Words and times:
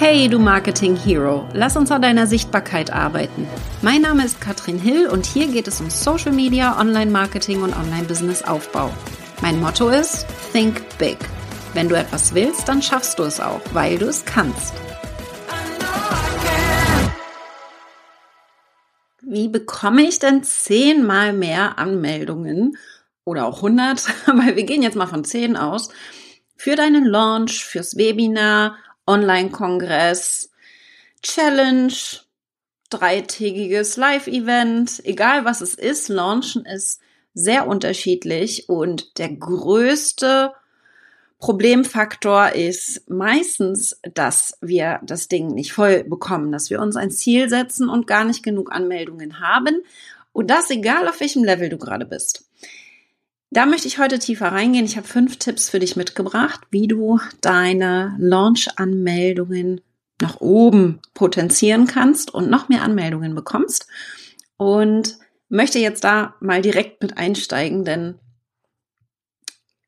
Hey, 0.00 0.28
du 0.28 0.38
Marketing 0.38 0.94
Hero, 0.94 1.48
lass 1.54 1.76
uns 1.76 1.90
an 1.90 2.02
deiner 2.02 2.28
Sichtbarkeit 2.28 2.92
arbeiten. 2.92 3.48
Mein 3.82 4.02
Name 4.02 4.24
ist 4.24 4.40
Katrin 4.40 4.78
Hill 4.78 5.08
und 5.08 5.26
hier 5.26 5.48
geht 5.48 5.66
es 5.66 5.80
um 5.80 5.90
Social 5.90 6.30
Media, 6.30 6.78
Online 6.80 7.10
Marketing 7.10 7.62
und 7.62 7.76
Online 7.76 8.04
Business 8.06 8.44
Aufbau. 8.44 8.92
Mein 9.42 9.58
Motto 9.58 9.88
ist 9.88 10.24
Think 10.52 10.80
Big. 10.98 11.18
Wenn 11.74 11.88
du 11.88 11.96
etwas 11.96 12.32
willst, 12.32 12.68
dann 12.68 12.80
schaffst 12.80 13.18
du 13.18 13.24
es 13.24 13.40
auch, 13.40 13.60
weil 13.72 13.98
du 13.98 14.06
es 14.06 14.24
kannst. 14.24 14.72
Wie 19.20 19.48
bekomme 19.48 20.02
ich 20.02 20.20
denn 20.20 20.44
zehnmal 20.44 21.32
mehr 21.32 21.76
Anmeldungen 21.76 22.76
oder 23.24 23.46
auch 23.46 23.56
100, 23.56 24.06
weil 24.26 24.54
wir 24.54 24.62
gehen 24.62 24.82
jetzt 24.82 24.94
mal 24.96 25.08
von 25.08 25.24
10 25.24 25.56
aus, 25.56 25.88
für 26.54 26.76
deinen 26.76 27.04
Launch, 27.04 27.64
fürs 27.64 27.96
Webinar, 27.96 28.76
Online-Kongress, 29.08 30.50
Challenge, 31.22 31.92
dreitägiges 32.90 33.96
Live-Event, 33.96 35.02
egal 35.04 35.44
was 35.44 35.60
es 35.60 35.74
ist, 35.74 36.08
Launchen 36.08 36.64
ist 36.64 37.00
sehr 37.34 37.66
unterschiedlich 37.66 38.68
und 38.68 39.18
der 39.18 39.30
größte 39.30 40.52
Problemfaktor 41.38 42.50
ist 42.50 43.08
meistens, 43.08 44.00
dass 44.14 44.58
wir 44.60 45.00
das 45.04 45.28
Ding 45.28 45.48
nicht 45.48 45.72
voll 45.72 46.02
bekommen, 46.02 46.50
dass 46.50 46.68
wir 46.68 46.80
uns 46.80 46.96
ein 46.96 47.12
Ziel 47.12 47.48
setzen 47.48 47.88
und 47.88 48.08
gar 48.08 48.24
nicht 48.24 48.42
genug 48.42 48.72
Anmeldungen 48.72 49.38
haben. 49.38 49.82
Und 50.32 50.50
das 50.50 50.70
egal 50.70 51.06
auf 51.08 51.20
welchem 51.20 51.44
Level 51.44 51.68
du 51.68 51.78
gerade 51.78 52.06
bist. 52.06 52.47
Da 53.50 53.64
möchte 53.64 53.88
ich 53.88 53.98
heute 53.98 54.18
tiefer 54.18 54.48
reingehen. 54.48 54.84
Ich 54.84 54.96
habe 54.96 55.06
fünf 55.06 55.38
Tipps 55.38 55.70
für 55.70 55.78
dich 55.78 55.96
mitgebracht, 55.96 56.60
wie 56.70 56.86
du 56.86 57.18
deine 57.40 58.14
Launch-Anmeldungen 58.18 59.80
nach 60.20 60.40
oben 60.40 61.00
potenzieren 61.14 61.86
kannst 61.86 62.32
und 62.32 62.50
noch 62.50 62.68
mehr 62.68 62.82
Anmeldungen 62.82 63.34
bekommst. 63.34 63.86
Und 64.56 65.18
möchte 65.48 65.78
jetzt 65.78 66.04
da 66.04 66.34
mal 66.40 66.60
direkt 66.60 67.02
mit 67.02 67.16
einsteigen, 67.16 67.84
denn 67.84 68.18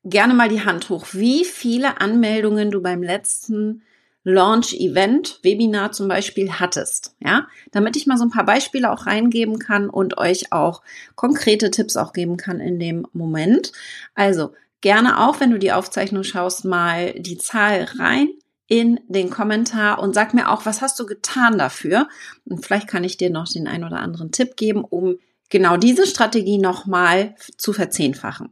gerne 0.03 0.33
mal 0.33 0.49
die 0.49 0.65
Hand 0.65 0.89
hoch, 0.89 1.07
wie 1.11 1.45
viele 1.45 2.01
Anmeldungen 2.01 2.71
du 2.71 2.81
beim 2.81 3.03
letzten 3.03 3.83
Launch-Event, 4.23 5.39
Webinar 5.41 5.91
zum 5.91 6.07
Beispiel 6.07 6.53
hattest, 6.53 7.15
ja, 7.19 7.47
damit 7.71 7.95
ich 7.95 8.05
mal 8.05 8.17
so 8.17 8.25
ein 8.25 8.29
paar 8.29 8.45
Beispiele 8.45 8.91
auch 8.91 9.07
reingeben 9.07 9.57
kann 9.57 9.89
und 9.89 10.17
euch 10.17 10.51
auch 10.51 10.81
konkrete 11.15 11.71
Tipps 11.71 11.97
auch 11.97 12.13
geben 12.13 12.37
kann 12.37 12.59
in 12.59 12.79
dem 12.79 13.07
Moment. 13.13 13.71
Also 14.13 14.53
gerne 14.81 15.19
auch, 15.19 15.39
wenn 15.39 15.51
du 15.51 15.57
die 15.57 15.71
Aufzeichnung 15.71 16.23
schaust, 16.23 16.65
mal 16.65 17.13
die 17.13 17.37
Zahl 17.37 17.87
rein 17.97 18.29
in 18.67 18.99
den 19.07 19.29
Kommentar 19.29 19.99
und 19.99 20.13
sag 20.13 20.33
mir 20.33 20.49
auch, 20.49 20.65
was 20.65 20.81
hast 20.81 20.99
du 20.99 21.05
getan 21.05 21.57
dafür? 21.57 22.07
Und 22.45 22.63
vielleicht 22.63 22.87
kann 22.87 23.03
ich 23.03 23.17
dir 23.17 23.29
noch 23.29 23.47
den 23.47 23.67
ein 23.67 23.83
oder 23.83 23.99
anderen 23.99 24.31
Tipp 24.31 24.55
geben, 24.55 24.83
um 24.83 25.17
genau 25.51 25.77
diese 25.77 26.07
Strategie 26.07 26.57
nochmal 26.57 27.35
zu 27.57 27.73
verzehnfachen. 27.73 28.49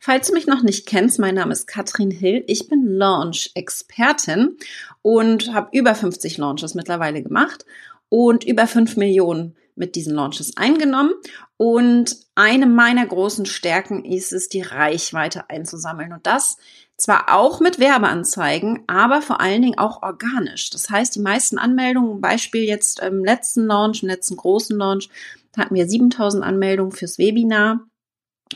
Falls 0.00 0.28
du 0.28 0.34
mich 0.34 0.46
noch 0.46 0.62
nicht 0.62 0.86
kennst, 0.86 1.20
mein 1.20 1.36
Name 1.36 1.52
ist 1.52 1.68
Katrin 1.68 2.10
Hill. 2.10 2.42
Ich 2.48 2.68
bin 2.68 2.86
Launch-Expertin 2.86 4.56
und 5.02 5.54
habe 5.54 5.68
über 5.76 5.94
50 5.94 6.38
Launches 6.38 6.74
mittlerweile 6.74 7.22
gemacht 7.22 7.64
und 8.08 8.42
über 8.42 8.66
5 8.66 8.96
Millionen 8.96 9.54
mit 9.76 9.94
diesen 9.94 10.14
Launches 10.14 10.56
eingenommen. 10.56 11.12
Und 11.56 12.16
eine 12.34 12.66
meiner 12.66 13.06
großen 13.06 13.46
Stärken 13.46 14.04
ist 14.04 14.32
es, 14.32 14.48
die 14.48 14.62
Reichweite 14.62 15.48
einzusammeln. 15.50 16.12
Und 16.12 16.26
das 16.26 16.56
zwar 16.96 17.34
auch 17.34 17.60
mit 17.60 17.78
Werbeanzeigen, 17.78 18.84
aber 18.86 19.22
vor 19.22 19.40
allen 19.40 19.62
Dingen 19.62 19.78
auch 19.78 20.02
organisch. 20.02 20.70
Das 20.70 20.90
heißt, 20.90 21.14
die 21.14 21.20
meisten 21.20 21.58
Anmeldungen, 21.58 22.20
Beispiel 22.20 22.64
jetzt 22.64 23.00
im 23.00 23.24
letzten 23.24 23.66
Launch, 23.66 24.02
im 24.02 24.08
letzten 24.08 24.36
großen 24.36 24.76
Launch, 24.76 25.08
hatten 25.56 25.74
wir 25.74 25.88
7000 25.88 26.44
Anmeldungen 26.44 26.92
fürs 26.92 27.18
Webinar. 27.18 27.80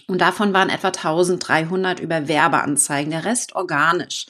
Und 0.08 0.20
davon 0.20 0.52
waren 0.52 0.70
etwa 0.70 0.88
1300 0.88 2.00
über 2.00 2.28
Werbeanzeigen, 2.28 3.10
der 3.10 3.24
Rest 3.24 3.54
organisch. 3.54 4.26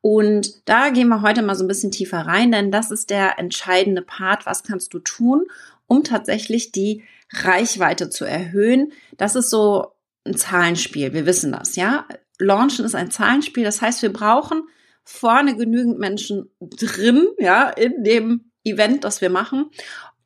Und 0.00 0.68
da 0.68 0.88
gehen 0.88 1.08
wir 1.08 1.22
heute 1.22 1.42
mal 1.42 1.54
so 1.54 1.64
ein 1.64 1.68
bisschen 1.68 1.92
tiefer 1.92 2.18
rein, 2.20 2.50
denn 2.50 2.72
das 2.72 2.90
ist 2.90 3.10
der 3.10 3.38
entscheidende 3.38 4.02
Part. 4.02 4.46
Was 4.46 4.64
kannst 4.64 4.92
du 4.94 4.98
tun, 4.98 5.44
um 5.86 6.02
tatsächlich 6.02 6.72
die 6.72 7.04
Reichweite 7.32 8.10
zu 8.10 8.24
erhöhen? 8.24 8.92
Das 9.16 9.36
ist 9.36 9.48
so 9.48 9.92
ein 10.24 10.36
Zahlenspiel. 10.36 11.12
Wir 11.12 11.24
wissen 11.24 11.52
das, 11.52 11.76
ja? 11.76 12.06
Launchen 12.38 12.84
ist 12.84 12.96
ein 12.96 13.10
Zahlenspiel. 13.10 13.62
Das 13.62 13.80
heißt, 13.80 14.02
wir 14.02 14.12
brauchen 14.12 14.64
vorne 15.04 15.56
genügend 15.56 15.98
Menschen 15.98 16.50
drin, 16.60 17.28
ja, 17.38 17.68
in 17.68 18.02
dem 18.02 18.50
Event, 18.64 19.04
das 19.04 19.20
wir 19.20 19.30
machen, 19.30 19.70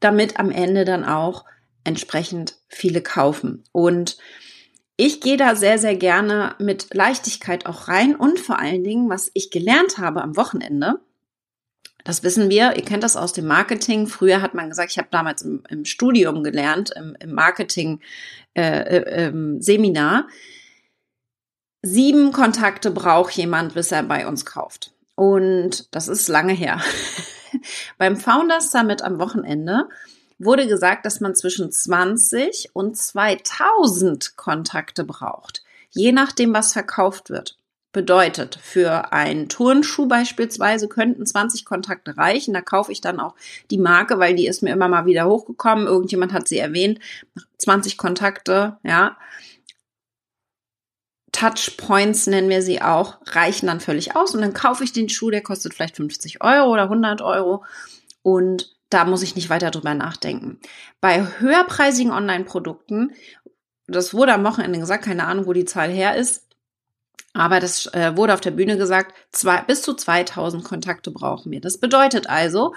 damit 0.00 0.38
am 0.38 0.50
Ende 0.50 0.84
dann 0.84 1.04
auch 1.04 1.44
entsprechend 1.86 2.56
viele 2.68 3.00
kaufen. 3.00 3.64
Und 3.72 4.18
ich 4.96 5.20
gehe 5.20 5.36
da 5.36 5.54
sehr, 5.54 5.78
sehr 5.78 5.94
gerne 5.94 6.54
mit 6.58 6.92
Leichtigkeit 6.94 7.66
auch 7.66 7.88
rein 7.88 8.16
und 8.16 8.40
vor 8.40 8.58
allen 8.58 8.82
Dingen, 8.82 9.08
was 9.10 9.30
ich 9.34 9.50
gelernt 9.50 9.98
habe 9.98 10.22
am 10.22 10.36
Wochenende, 10.36 11.00
das 12.02 12.22
wissen 12.22 12.50
wir, 12.50 12.76
ihr 12.76 12.84
kennt 12.84 13.02
das 13.02 13.16
aus 13.16 13.32
dem 13.32 13.46
Marketing. 13.46 14.06
Früher 14.06 14.40
hat 14.40 14.54
man 14.54 14.68
gesagt, 14.68 14.92
ich 14.92 14.98
habe 14.98 15.08
damals 15.10 15.42
im, 15.42 15.64
im, 15.68 15.84
Studium 15.84 16.44
gelernt, 16.44 16.92
im, 16.94 17.16
im 17.18 17.32
Marketing 17.32 18.00
äh, 18.54 18.62
äh, 18.62 19.26
ähm. 19.26 19.60
Sieben 21.82 22.32
Kontakte 22.32 22.90
braucht 22.92 23.32
jemand, 23.36 23.74
bis 23.74 23.90
er 23.90 24.04
bei 24.04 24.26
uns 24.26 24.46
kauft. 24.46 24.92
Und 25.16 25.94
das 25.94 26.06
ist 26.06 26.28
lange 26.28 26.52
her. 26.52 26.80
Beim 27.98 28.16
Founders 28.16 28.70
Summit 28.70 29.02
am 29.02 29.18
Wochenende 29.18 29.88
wurde 30.38 30.66
gesagt, 30.66 31.06
dass 31.06 31.20
man 31.20 31.34
zwischen 31.34 31.70
20 31.70 32.70
und 32.72 32.96
2000 32.96 34.36
Kontakte 34.36 35.04
braucht, 35.04 35.62
je 35.90 36.12
nachdem, 36.12 36.52
was 36.52 36.72
verkauft 36.72 37.30
wird. 37.30 37.58
Bedeutet, 37.92 38.58
für 38.62 39.14
einen 39.14 39.48
Turnschuh 39.48 40.06
beispielsweise 40.06 40.86
könnten 40.86 41.24
20 41.24 41.64
Kontakte 41.64 42.18
reichen. 42.18 42.52
Da 42.52 42.60
kaufe 42.60 42.92
ich 42.92 43.00
dann 43.00 43.20
auch 43.20 43.34
die 43.70 43.78
Marke, 43.78 44.18
weil 44.18 44.34
die 44.34 44.46
ist 44.46 44.62
mir 44.62 44.70
immer 44.74 44.88
mal 44.88 45.06
wieder 45.06 45.26
hochgekommen. 45.26 45.86
Irgendjemand 45.86 46.34
hat 46.34 46.46
sie 46.46 46.58
erwähnt. 46.58 46.98
20 47.56 47.96
Kontakte, 47.96 48.76
ja. 48.82 49.16
Touchpoints 51.32 52.26
nennen 52.26 52.50
wir 52.50 52.60
sie 52.60 52.82
auch, 52.82 53.16
reichen 53.28 53.66
dann 53.66 53.80
völlig 53.80 54.14
aus. 54.14 54.34
Und 54.34 54.42
dann 54.42 54.52
kaufe 54.52 54.84
ich 54.84 54.92
den 54.92 55.08
Schuh, 55.08 55.30
der 55.30 55.42
kostet 55.42 55.72
vielleicht 55.72 55.96
50 55.96 56.42
Euro 56.42 56.70
oder 56.70 56.84
100 56.84 57.22
Euro. 57.22 57.64
Und 58.20 58.75
da 58.90 59.04
muss 59.04 59.22
ich 59.22 59.34
nicht 59.34 59.50
weiter 59.50 59.70
drüber 59.70 59.94
nachdenken. 59.94 60.60
Bei 61.00 61.26
höherpreisigen 61.38 62.12
Online-Produkten, 62.12 63.12
das 63.86 64.14
wurde 64.14 64.34
am 64.34 64.44
Wochenende 64.44 64.78
gesagt, 64.78 65.04
keine 65.04 65.26
Ahnung, 65.26 65.46
wo 65.46 65.52
die 65.52 65.64
Zahl 65.64 65.90
her 65.90 66.16
ist, 66.16 66.46
aber 67.32 67.60
das 67.60 67.86
äh, 67.92 68.16
wurde 68.16 68.34
auf 68.34 68.40
der 68.40 68.52
Bühne 68.52 68.78
gesagt, 68.78 69.14
zwei, 69.30 69.60
bis 69.60 69.82
zu 69.82 69.94
2000 69.94 70.64
Kontakte 70.64 71.10
brauchen 71.10 71.52
wir. 71.52 71.60
Das 71.60 71.78
bedeutet 71.78 72.28
also, 72.28 72.74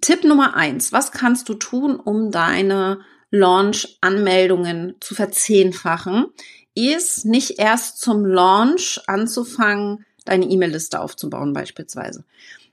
Tipp 0.00 0.24
Nummer 0.24 0.54
eins, 0.54 0.92
was 0.92 1.12
kannst 1.12 1.48
du 1.48 1.54
tun, 1.54 1.96
um 1.96 2.30
deine 2.30 3.00
Launch-Anmeldungen 3.30 4.96
zu 5.00 5.14
verzehnfachen, 5.14 6.26
ist 6.74 7.24
nicht 7.24 7.58
erst 7.58 8.00
zum 8.00 8.24
Launch 8.26 9.00
anzufangen, 9.06 10.04
deine 10.24 10.46
E-Mail-Liste 10.46 11.00
aufzubauen 11.00 11.52
beispielsweise. 11.52 12.24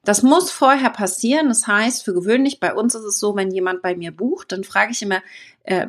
Das 0.04 0.22
muss 0.22 0.52
vorher 0.52 0.90
passieren. 0.90 1.48
Das 1.48 1.68
heißt, 1.68 2.04
für 2.04 2.14
gewöhnlich 2.14 2.60
bei 2.60 2.74
uns 2.74 2.94
ist 2.96 3.04
es 3.04 3.20
so, 3.20 3.36
wenn 3.36 3.52
jemand 3.52 3.82
bei 3.82 3.96
mir 3.96 4.12
bucht, 4.12 4.52
dann 4.52 4.64
frage 4.64 4.92
ich 4.92 5.02
immer, 5.02 5.22
äh, 5.64 5.88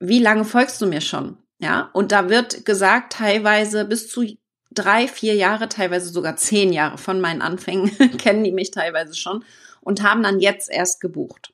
wie 0.00 0.18
lange 0.18 0.44
folgst 0.44 0.80
du 0.80 0.86
mir 0.86 1.00
schon? 1.00 1.36
Ja, 1.58 1.90
und 1.92 2.10
da 2.10 2.28
wird 2.28 2.64
gesagt, 2.64 3.12
teilweise 3.12 3.84
bis 3.84 4.08
zu 4.08 4.24
drei, 4.72 5.06
vier 5.06 5.34
Jahre, 5.34 5.68
teilweise 5.68 6.08
sogar 6.08 6.36
zehn 6.36 6.72
Jahre 6.72 6.98
von 6.98 7.20
meinen 7.20 7.42
Anfängen 7.42 7.96
kennen 8.18 8.42
die 8.42 8.52
mich 8.52 8.72
teilweise 8.72 9.14
schon 9.14 9.44
und 9.80 10.02
haben 10.02 10.22
dann 10.22 10.40
jetzt 10.40 10.70
erst 10.70 11.00
gebucht. 11.00 11.52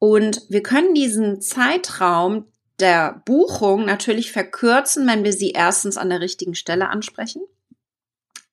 Und 0.00 0.42
wir 0.48 0.62
können 0.62 0.94
diesen 0.94 1.40
Zeitraum 1.40 2.46
der 2.80 3.22
Buchung 3.24 3.84
natürlich 3.84 4.32
verkürzen, 4.32 5.06
wenn 5.06 5.22
wir 5.22 5.32
sie 5.32 5.50
erstens 5.50 5.96
an 5.96 6.10
der 6.10 6.20
richtigen 6.20 6.54
Stelle 6.54 6.88
ansprechen. 6.88 7.42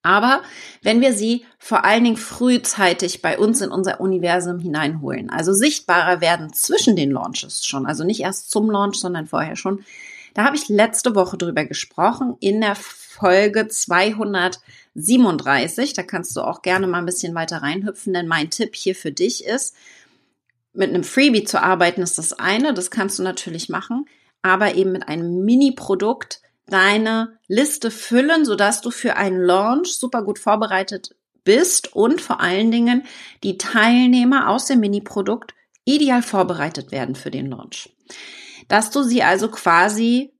Aber 0.08 0.42
wenn 0.84 1.02
wir 1.02 1.12
sie 1.12 1.44
vor 1.60 1.84
allen 1.84 2.06
Dingen 2.06 2.16
frühzeitig 2.16 3.22
bei 3.22 3.38
uns 3.38 3.60
in 3.60 3.72
unser 3.72 4.00
Universum 4.00 4.58
hineinholen, 4.58 5.30
also 5.30 5.52
sichtbarer 5.52 6.22
werden 6.22 6.54
zwischen 6.54 6.96
den 6.96 7.12
Launches 7.12 7.66
schon, 7.66 7.86
also 7.86 8.06
nicht 8.06 8.22
erst 8.22 8.50
zum 8.50 8.72
Launch, 8.72 8.96
sondern 8.96 9.28
vorher 9.28 9.58
schon, 9.58 9.84
da 10.34 10.46
habe 10.46 10.56
ich 10.56 10.70
letzte 10.70 11.14
Woche 11.14 11.36
drüber 11.36 11.66
gesprochen 11.66 12.38
in 12.40 12.62
der 12.62 12.76
Folge 12.76 13.68
237. 13.68 15.92
Da 15.92 16.04
kannst 16.04 16.38
du 16.38 16.42
auch 16.42 16.62
gerne 16.62 16.88
mal 16.88 17.00
ein 17.00 17.06
bisschen 17.06 17.36
weiter 17.36 17.58
reinhüpfen, 17.58 18.14
denn 18.14 18.30
mein 18.30 18.50
Tipp 18.50 18.76
hier 18.76 18.96
für 18.96 19.12
dich 19.12 19.44
ist, 19.44 19.76
mit 20.72 20.88
einem 20.88 21.04
Freebie 21.04 21.44
zu 21.44 21.62
arbeiten 21.62 22.02
ist 22.02 22.18
das 22.18 22.32
eine, 22.32 22.74
das 22.74 22.92
kannst 22.92 23.20
du 23.20 23.24
natürlich 23.24 23.68
machen, 23.68 24.06
aber 24.42 24.76
eben 24.76 24.94
mit 24.94 25.10
einem 25.10 25.44
Mini-Produkt, 25.44 26.40
deine 26.68 27.40
Liste 27.48 27.92
füllen, 27.92 28.46
sodass 28.46 28.82
du 28.82 28.92
für 28.92 29.16
einen 29.16 29.42
Launch 29.42 29.98
super 29.98 30.24
gut 30.24 30.40
vorbereitet 30.40 31.16
bist 31.44 31.94
und 31.94 32.22
vor 32.22 32.42
allen 32.42 32.72
Dingen 32.72 33.04
die 33.44 33.58
Teilnehmer 33.58 34.50
aus 34.50 34.66
dem 34.66 34.82
Mini-Produkt 34.82 35.54
ideal 35.86 36.22
vorbereitet 36.22 36.92
werden 36.92 37.16
für 37.16 37.32
den 37.32 37.50
Launch. 37.50 37.96
Dass 38.68 38.92
du 38.92 39.02
sie 39.04 39.24
also 39.24 39.50
quasi 39.50 40.38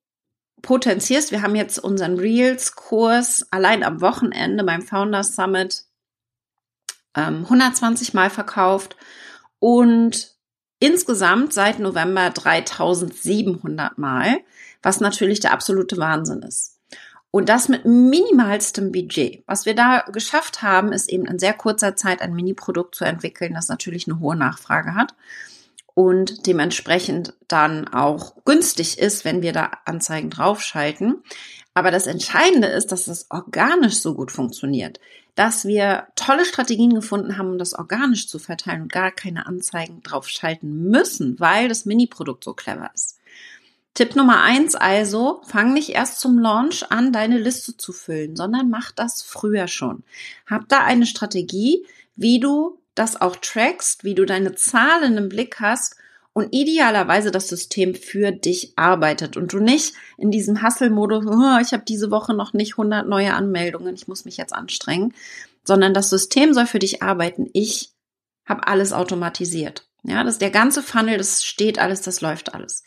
potenzierst. 0.62 1.32
Wir 1.32 1.42
haben 1.42 1.56
jetzt 1.56 1.80
unseren 1.80 2.20
Reels-Kurs 2.20 3.48
allein 3.52 3.84
am 3.84 4.02
Wochenende 4.02 4.64
beim 4.64 4.82
Founders 4.82 5.36
Summit 5.36 5.84
ähm, 7.16 7.44
120 7.44 8.14
Mal 8.14 8.30
verkauft 8.30 8.96
und 9.60 10.36
insgesamt 10.80 11.54
seit 11.54 11.80
November 11.80 12.30
3700 12.30 13.98
Mal, 13.98 14.40
was 14.88 15.02
natürlich 15.02 15.42
der 15.42 15.52
absolute 15.52 15.98
Wahnsinn 15.98 16.44
ist. 16.44 16.80
Und 17.30 17.50
das 17.50 17.68
mit 17.68 17.84
minimalstem 17.84 18.94
Budget. 18.94 19.44
Was 19.46 19.66
wir 19.66 19.76
da 19.76 20.06
geschafft 20.14 20.62
haben, 20.62 20.94
ist 20.94 21.10
eben 21.10 21.26
in 21.26 21.40
sehr 21.40 21.54
kurzer 21.54 21.98
Zeit 21.98 22.22
ein 22.22 22.34
Mini-Produkt 22.34 22.96
zu 22.96 23.04
entwickeln, 23.04 23.54
das 23.54 23.68
natürlich 23.68 24.08
eine 24.08 24.22
hohe 24.22 24.38
Nachfrage 24.38 24.96
hat 24.96 25.14
und 25.94 26.48
dementsprechend 26.48 27.34
dann 27.50 27.90
auch 27.90 28.36
günstig 28.46 28.98
ist, 28.98 29.26
wenn 29.26 29.42
wir 29.42 29.52
da 29.52 29.72
Anzeigen 29.84 30.30
draufschalten. 30.30 31.22
Aber 31.74 31.92
das 31.92 32.08
Entscheidende 32.08 32.70
ist, 32.70 32.94
dass 32.94 33.08
es 33.08 33.26
organisch 33.30 34.00
so 34.00 34.14
gut 34.14 34.32
funktioniert, 34.32 35.02
dass 35.36 35.66
wir 35.66 36.08
tolle 36.16 36.46
Strategien 36.46 36.96
gefunden 36.96 37.38
haben, 37.38 37.50
um 37.50 37.58
das 37.58 37.74
organisch 37.74 38.30
zu 38.30 38.40
verteilen 38.40 38.84
und 38.84 38.94
gar 38.94 39.12
keine 39.12 39.48
Anzeigen 39.48 40.02
draufschalten 40.02 40.84
müssen, 40.84 41.42
weil 41.42 41.68
das 41.68 41.84
Mini-Produkt 41.84 42.46
so 42.46 42.54
clever 42.54 42.90
ist. 42.94 43.17
Tipp 43.98 44.16
Nummer 44.16 44.44
eins 44.44 44.76
also, 44.76 45.42
fang 45.48 45.74
nicht 45.74 45.90
erst 45.90 46.20
zum 46.20 46.38
Launch 46.38 46.92
an, 46.92 47.12
deine 47.12 47.40
Liste 47.40 47.78
zu 47.78 47.92
füllen, 47.92 48.36
sondern 48.36 48.70
mach 48.70 48.92
das 48.92 49.24
früher 49.24 49.68
schon. 49.68 50.04
Hab 50.46 50.70
da 50.70 50.84
eine 50.84 51.08
Strategie, 51.08 51.84
wie 52.16 52.40
du 52.40 52.78
das 52.94 53.20
auch 53.20 53.38
trackst, 53.38 54.04
wie 54.04 54.14
du 54.14 54.26
deine 54.26 54.54
Zahlen 54.54 55.18
im 55.18 55.30
Blick 55.30 55.60
hast 55.60 55.96
und 56.34 56.54
idealerweise 56.54 57.32
das 57.32 57.48
System 57.48 57.96
für 57.96 58.32
dich 58.32 58.74
arbeitet 58.76 59.36
und 59.36 59.52
du 59.52 59.58
nicht 59.58 59.96
in 60.20 60.30
diesem 60.30 60.62
Hustle-Modus, 60.62 61.26
oh, 61.26 61.58
ich 61.60 61.74
habe 61.74 61.84
diese 61.84 62.12
Woche 62.12 62.36
noch 62.36 62.54
nicht 62.54 62.74
100 62.74 63.08
neue 63.08 63.34
Anmeldungen, 63.34 63.96
ich 63.96 64.08
muss 64.08 64.26
mich 64.26 64.38
jetzt 64.38 64.54
anstrengen, 64.54 65.16
sondern 65.64 65.96
das 65.96 66.12
System 66.12 66.54
soll 66.54 66.68
für 66.68 66.78
dich 66.78 67.02
arbeiten. 67.02 67.50
Ich 67.54 67.94
habe 68.46 68.68
alles 68.68 68.94
automatisiert. 68.94 69.88
Ja, 70.04 70.24
das 70.24 70.38
der 70.38 70.52
ganze 70.52 70.84
Funnel, 70.84 71.18
das 71.18 71.44
steht 71.44 71.80
alles, 71.80 72.02
das 72.02 72.22
läuft 72.22 72.54
alles. 72.54 72.84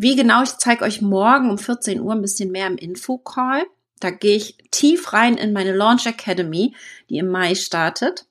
Wie 0.00 0.14
genau, 0.14 0.44
ich 0.44 0.56
zeige 0.58 0.84
euch 0.84 1.02
morgen 1.02 1.50
um 1.50 1.58
14 1.58 2.00
Uhr 2.00 2.12
ein 2.12 2.22
bisschen 2.22 2.52
mehr 2.52 2.68
im 2.68 2.76
Info-Call. 2.76 3.64
Da 3.98 4.10
gehe 4.10 4.36
ich 4.36 4.56
tief 4.70 5.12
rein 5.12 5.36
in 5.36 5.52
meine 5.52 5.74
Launch 5.74 6.06
Academy, 6.06 6.76
die 7.10 7.18
im 7.18 7.26
Mai 7.26 7.56
startet. 7.56 8.24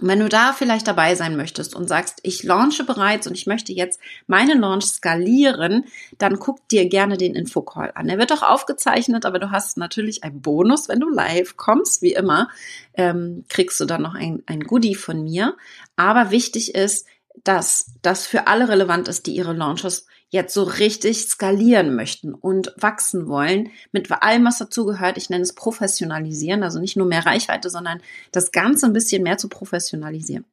Und 0.00 0.06
wenn 0.06 0.20
du 0.20 0.28
da 0.28 0.52
vielleicht 0.52 0.86
dabei 0.86 1.16
sein 1.16 1.36
möchtest 1.36 1.74
und 1.74 1.88
sagst, 1.88 2.20
ich 2.22 2.44
launche 2.44 2.84
bereits 2.84 3.26
und 3.26 3.34
ich 3.34 3.46
möchte 3.46 3.72
jetzt 3.72 3.98
meinen 4.28 4.60
Launch 4.60 4.84
skalieren, 4.84 5.86
dann 6.18 6.38
guck 6.38 6.68
dir 6.68 6.88
gerne 6.88 7.16
den 7.16 7.34
Infocall 7.34 7.90
an. 7.96 8.08
Er 8.08 8.18
wird 8.18 8.32
auch 8.32 8.42
aufgezeichnet, 8.42 9.26
aber 9.26 9.40
du 9.40 9.50
hast 9.50 9.76
natürlich 9.76 10.22
einen 10.22 10.42
Bonus, 10.42 10.88
wenn 10.88 11.00
du 11.00 11.08
live 11.08 11.56
kommst, 11.56 12.02
wie 12.02 12.12
immer, 12.12 12.48
ähm, 12.92 13.44
kriegst 13.48 13.80
du 13.80 13.84
dann 13.84 14.02
noch 14.02 14.14
ein, 14.14 14.44
ein 14.46 14.60
Goodie 14.60 14.94
von 14.94 15.24
mir. 15.24 15.56
Aber 15.96 16.30
wichtig 16.30 16.76
ist, 16.76 17.08
dass 17.42 17.94
das 18.02 18.28
für 18.28 18.46
alle 18.46 18.68
relevant 18.68 19.08
ist, 19.08 19.26
die 19.26 19.34
ihre 19.34 19.54
Launches 19.54 20.06
jetzt 20.34 20.52
so 20.52 20.64
richtig 20.64 21.28
skalieren 21.28 21.94
möchten 21.94 22.34
und 22.34 22.74
wachsen 22.76 23.28
wollen, 23.28 23.70
mit 23.92 24.10
allem, 24.10 24.44
was 24.44 24.58
dazu 24.58 24.84
gehört. 24.84 25.16
Ich 25.16 25.30
nenne 25.30 25.44
es 25.44 25.54
professionalisieren, 25.54 26.64
also 26.64 26.80
nicht 26.80 26.96
nur 26.96 27.06
mehr 27.06 27.24
Reichweite, 27.24 27.70
sondern 27.70 28.02
das 28.32 28.50
Ganze 28.50 28.86
ein 28.86 28.92
bisschen 28.92 29.22
mehr 29.22 29.38
zu 29.38 29.48
professionalisieren. 29.48 30.44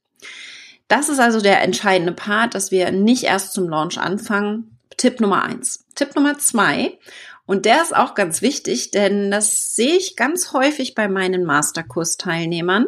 Das 0.88 1.10
ist 1.10 1.20
also 1.20 1.42
der 1.42 1.64
entscheidende 1.64 2.14
Part, 2.14 2.54
dass 2.54 2.70
wir 2.70 2.92
nicht 2.92 3.24
erst 3.24 3.54
zum 3.54 3.68
Launch 3.68 3.98
anfangen. 3.98 4.78
Tipp 4.98 5.20
Nummer 5.20 5.44
eins. 5.44 5.84
Tipp 5.96 6.16
Nummer 6.16 6.38
zwei. 6.38 7.00
Und 7.48 7.66
der 7.66 7.82
ist 7.82 7.96
auch 7.96 8.14
ganz 8.14 8.44
wichtig, 8.44 8.92
denn 8.92 9.32
das 9.32 9.76
sehe 9.76 9.98
ich 9.98 10.16
ganz 10.16 10.54
häufig 10.54 10.94
bei 10.94 11.08
meinen 11.08 11.44
Masterkurs-Teilnehmern, 11.44 12.86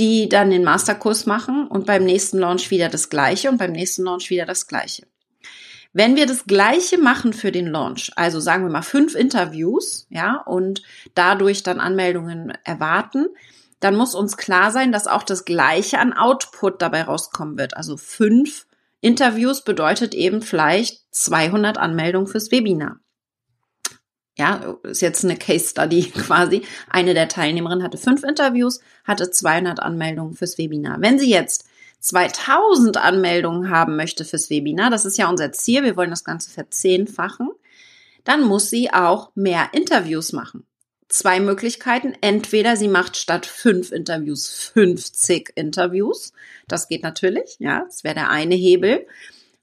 die 0.00 0.28
dann 0.28 0.50
den 0.50 0.64
Masterkurs 0.64 1.24
machen 1.24 1.68
und 1.68 1.86
beim 1.86 2.04
nächsten 2.04 2.38
Launch 2.38 2.72
wieder 2.72 2.88
das 2.88 3.10
Gleiche 3.10 3.48
und 3.48 3.58
beim 3.58 3.72
nächsten 3.72 4.02
Launch 4.02 4.28
wieder 4.28 4.44
das 4.44 4.66
Gleiche. 4.66 5.06
Wenn 5.96 6.14
wir 6.14 6.26
das 6.26 6.44
Gleiche 6.44 6.98
machen 6.98 7.32
für 7.32 7.50
den 7.50 7.68
Launch, 7.68 8.10
also 8.16 8.38
sagen 8.38 8.64
wir 8.64 8.70
mal 8.70 8.82
fünf 8.82 9.14
Interviews, 9.14 10.06
ja, 10.10 10.42
und 10.42 10.82
dadurch 11.14 11.62
dann 11.62 11.80
Anmeldungen 11.80 12.52
erwarten, 12.64 13.28
dann 13.80 13.96
muss 13.96 14.14
uns 14.14 14.36
klar 14.36 14.70
sein, 14.72 14.92
dass 14.92 15.06
auch 15.06 15.22
das 15.22 15.46
Gleiche 15.46 15.98
an 15.98 16.12
Output 16.12 16.82
dabei 16.82 17.04
rauskommen 17.04 17.56
wird. 17.56 17.78
Also 17.78 17.96
fünf 17.96 18.66
Interviews 19.00 19.64
bedeutet 19.64 20.12
eben 20.12 20.42
vielleicht 20.42 21.02
200 21.12 21.78
Anmeldungen 21.78 22.26
fürs 22.26 22.50
Webinar. 22.50 23.00
Ja, 24.36 24.76
ist 24.82 25.00
jetzt 25.00 25.24
eine 25.24 25.38
Case 25.38 25.70
Study 25.70 26.10
quasi. 26.14 26.60
Eine 26.90 27.14
der 27.14 27.28
Teilnehmerinnen 27.28 27.82
hatte 27.82 27.96
fünf 27.96 28.22
Interviews, 28.22 28.80
hatte 29.04 29.30
200 29.30 29.80
Anmeldungen 29.80 30.34
fürs 30.34 30.58
Webinar. 30.58 31.00
Wenn 31.00 31.18
sie 31.18 31.30
jetzt 31.30 31.64
2000 32.00 32.96
Anmeldungen 32.98 33.70
haben 33.70 33.96
möchte 33.96 34.24
fürs 34.24 34.50
Webinar, 34.50 34.90
das 34.90 35.04
ist 35.04 35.18
ja 35.18 35.28
unser 35.28 35.52
Ziel, 35.52 35.82
wir 35.82 35.96
wollen 35.96 36.10
das 36.10 36.24
Ganze 36.24 36.50
verzehnfachen, 36.50 37.50
dann 38.24 38.42
muss 38.42 38.70
sie 38.70 38.92
auch 38.92 39.30
mehr 39.34 39.70
Interviews 39.72 40.32
machen. 40.32 40.66
Zwei 41.08 41.38
Möglichkeiten. 41.38 42.14
Entweder 42.20 42.76
sie 42.76 42.88
macht 42.88 43.16
statt 43.16 43.46
fünf 43.46 43.92
Interviews 43.92 44.70
50 44.74 45.52
Interviews. 45.54 46.32
Das 46.66 46.88
geht 46.88 47.04
natürlich, 47.04 47.56
ja, 47.60 47.84
das 47.84 48.02
wäre 48.02 48.16
der 48.16 48.30
eine 48.30 48.56
Hebel. 48.56 49.06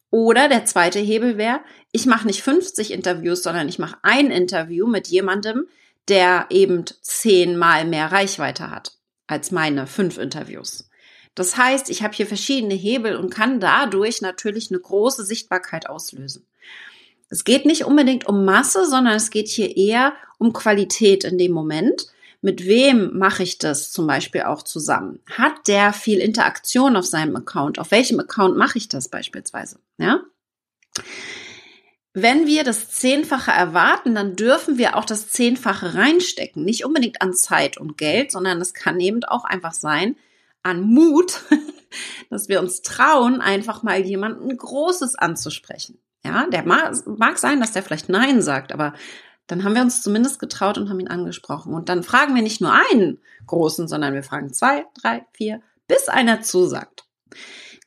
Oder 0.10 0.48
der 0.48 0.66
zweite 0.66 1.00
Hebel 1.00 1.38
wäre, 1.38 1.60
ich 1.92 2.06
mache 2.06 2.28
nicht 2.28 2.44
50 2.44 2.92
Interviews, 2.92 3.44
sondern 3.44 3.68
ich 3.68 3.80
mache 3.80 3.98
ein 4.04 4.32
Interview 4.32 4.88
mit 4.88 5.08
jemandem, 5.08 5.68
der 6.08 6.46
eben 6.50 6.86
zehnmal 7.02 7.86
mehr 7.86 8.12
Reichweite 8.12 8.70
hat 8.70 8.94
als 9.28 9.52
meine 9.52 9.88
fünf 9.88 10.18
Interviews. 10.18 10.90
Das 11.36 11.58
heißt, 11.58 11.90
ich 11.90 12.04
habe 12.04 12.14
hier 12.14 12.28
verschiedene 12.28 12.76
Hebel 12.76 13.16
und 13.16 13.34
kann 13.34 13.60
dadurch 13.60 14.22
natürlich 14.22 14.70
eine 14.70 14.80
große 14.80 15.26
Sichtbarkeit 15.26 15.90
auslösen. 15.90 16.46
Es 17.30 17.44
geht 17.44 17.66
nicht 17.66 17.86
unbedingt 17.86 18.28
um 18.28 18.46
Masse, 18.46 18.88
sondern 18.88 19.16
es 19.16 19.32
geht 19.32 19.48
hier 19.48 19.76
eher 19.76 20.14
um 20.38 20.54
Qualität 20.54 21.24
in 21.24 21.38
dem 21.38 21.52
Moment. 21.52 22.08
Mit 22.42 22.66
wem 22.68 23.18
mache 23.18 23.42
ich 23.42 23.58
das 23.58 23.92
zum 23.92 24.06
Beispiel 24.06 24.42
auch 24.44 24.64
zusammen? 24.64 25.20
Hat 25.32 25.68
der 25.68 25.94
viel 25.94 26.20
Interaktion 26.20 26.96
auf 26.96 27.06
seinem 27.06 27.36
Account? 27.36 27.80
Auf 27.80 27.90
welchem 27.90 28.20
Account 28.20 28.58
mache 28.58 28.78
ich 28.78 28.90
das 28.90 29.08
beispielsweise? 29.08 29.80
Ja? 29.98 30.22
Wenn 32.14 32.46
wir 32.46 32.64
das 32.64 32.92
Zehnfache 32.92 33.50
erwarten, 33.50 34.14
dann 34.14 34.36
dürfen 34.36 34.78
wir 34.78 34.96
auch 34.96 35.06
das 35.06 35.30
Zehnfache 35.30 35.96
reinstecken. 35.96 36.64
Nicht 36.64 36.86
unbedingt 36.86 37.22
an 37.24 37.34
Zeit 37.34 37.78
und 37.78 37.98
Geld, 37.98 38.32
sondern 38.32 38.62
es 38.62 38.76
kann 38.76 39.00
eben 39.00 39.24
auch 39.24 39.46
einfach 39.46 39.74
sein, 39.74 40.16
an 40.64 40.82
Mut, 40.82 41.42
dass 42.30 42.50
wir 42.50 42.60
uns 42.60 42.82
trauen, 42.82 43.42
einfach 43.42 43.84
mal 43.84 44.00
jemanden 44.00 44.56
Großes 44.56 45.16
anzusprechen. 45.16 46.00
Ja, 46.26 46.48
der 46.48 46.64
mag, 46.66 46.94
mag 47.06 47.38
sein, 47.38 47.60
dass 47.60 47.74
der 47.74 47.84
vielleicht 47.84 48.10
Nein 48.10 48.42
sagt, 48.42 48.72
aber 48.72 48.94
dann 49.48 49.64
haben 49.64 49.76
wir 49.76 49.82
uns 49.82 50.02
zumindest 50.02 50.40
getraut 50.40 50.78
und 50.78 50.90
haben 50.90 51.02
ihn 51.02 51.10
angesprochen. 51.10 51.74
Und 51.74 51.90
dann 51.90 52.02
fragen 52.02 52.34
wir 52.34 52.42
nicht 52.42 52.62
nur 52.62 52.72
einen 52.72 53.20
Großen, 53.46 53.90
sondern 53.90 54.14
wir 54.14 54.24
fragen 54.24 54.54
zwei, 54.54 54.86
drei, 55.00 55.26
vier, 55.34 55.62
bis 55.88 56.08
einer 56.08 56.42
zusagt. 56.42 57.06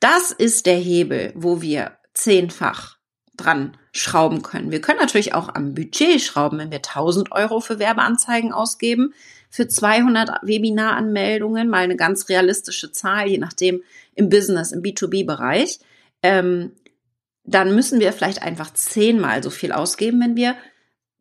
Das 0.01 0.31
ist 0.31 0.67
der 0.67 0.77
Hebel, 0.77 1.33
wo 1.35 1.63
wir 1.63 1.97
zehnfach 2.13 2.99
dran 3.37 3.77
schrauben 3.93 4.43
können. 4.43 4.71
Wir 4.71 4.81
können 4.81 4.99
natürlich 4.99 5.35
auch 5.35 5.55
am 5.55 5.75
Budget 5.75 6.21
schrauben, 6.21 6.59
wenn 6.59 6.71
wir 6.71 6.79
1000 6.79 7.33
Euro 7.33 7.61
für 7.61 7.79
Werbeanzeigen 7.79 8.53
ausgeben 8.53 9.15
für 9.57 9.67
200 9.67 10.43
Webinaranmeldungen, 10.43 11.71
mal 11.71 11.79
eine 11.79 11.97
ganz 11.97 12.29
realistische 12.29 12.93
Zahl, 12.93 13.27
je 13.27 13.39
nachdem 13.39 13.83
im 14.15 14.29
Business, 14.29 14.71
im 14.71 14.83
B2B-Bereich, 14.83 15.81
ähm, 16.23 16.73
dann 17.43 17.75
müssen 17.75 17.99
wir 17.99 18.13
vielleicht 18.13 18.43
einfach 18.43 18.75
zehnmal 18.75 19.43
so 19.43 19.49
viel 19.49 19.73
ausgeben, 19.73 20.21
wenn 20.21 20.37
wir 20.37 20.57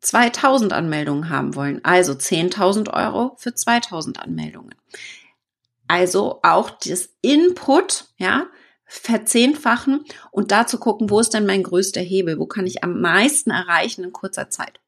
2000 0.00 0.74
Anmeldungen 0.74 1.30
haben 1.30 1.54
wollen. 1.54 1.82
Also 1.82 2.12
10.000 2.12 2.92
Euro 2.92 3.36
für 3.38 3.54
2000 3.54 4.20
Anmeldungen. 4.20 4.74
Also 5.88 6.40
auch 6.42 6.68
das 6.68 7.08
Input, 7.22 8.04
ja, 8.18 8.48
verzehnfachen 8.84 10.04
und 10.30 10.52
dazu 10.52 10.78
gucken, 10.78 11.08
wo 11.08 11.20
ist 11.20 11.32
denn 11.32 11.46
mein 11.46 11.62
größter 11.62 12.02
Hebel? 12.02 12.38
Wo 12.38 12.44
kann 12.44 12.66
ich 12.66 12.84
am 12.84 13.00
meisten 13.00 13.50
erreichen 13.50 14.04
in 14.04 14.12
kurzer 14.12 14.50
Zeit? 14.50 14.78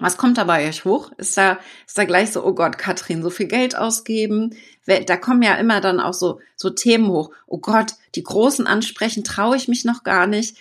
Was 0.00 0.16
kommt 0.16 0.38
da 0.38 0.44
bei 0.44 0.68
euch 0.68 0.84
hoch? 0.84 1.12
Ist 1.18 1.36
da, 1.36 1.58
ist 1.86 1.96
da 1.96 2.04
gleich 2.04 2.32
so, 2.32 2.44
oh 2.44 2.52
Gott, 2.52 2.78
Katrin, 2.78 3.22
so 3.22 3.30
viel 3.30 3.46
Geld 3.46 3.76
ausgeben? 3.76 4.56
Da 4.86 5.16
kommen 5.16 5.42
ja 5.42 5.54
immer 5.54 5.80
dann 5.80 6.00
auch 6.00 6.14
so, 6.14 6.40
so 6.56 6.70
Themen 6.70 7.08
hoch. 7.08 7.30
Oh 7.46 7.58
Gott, 7.58 7.94
die 8.14 8.24
Großen 8.24 8.66
ansprechen, 8.66 9.24
traue 9.24 9.56
ich 9.56 9.68
mich 9.68 9.84
noch 9.84 10.02
gar 10.02 10.26
nicht. 10.26 10.58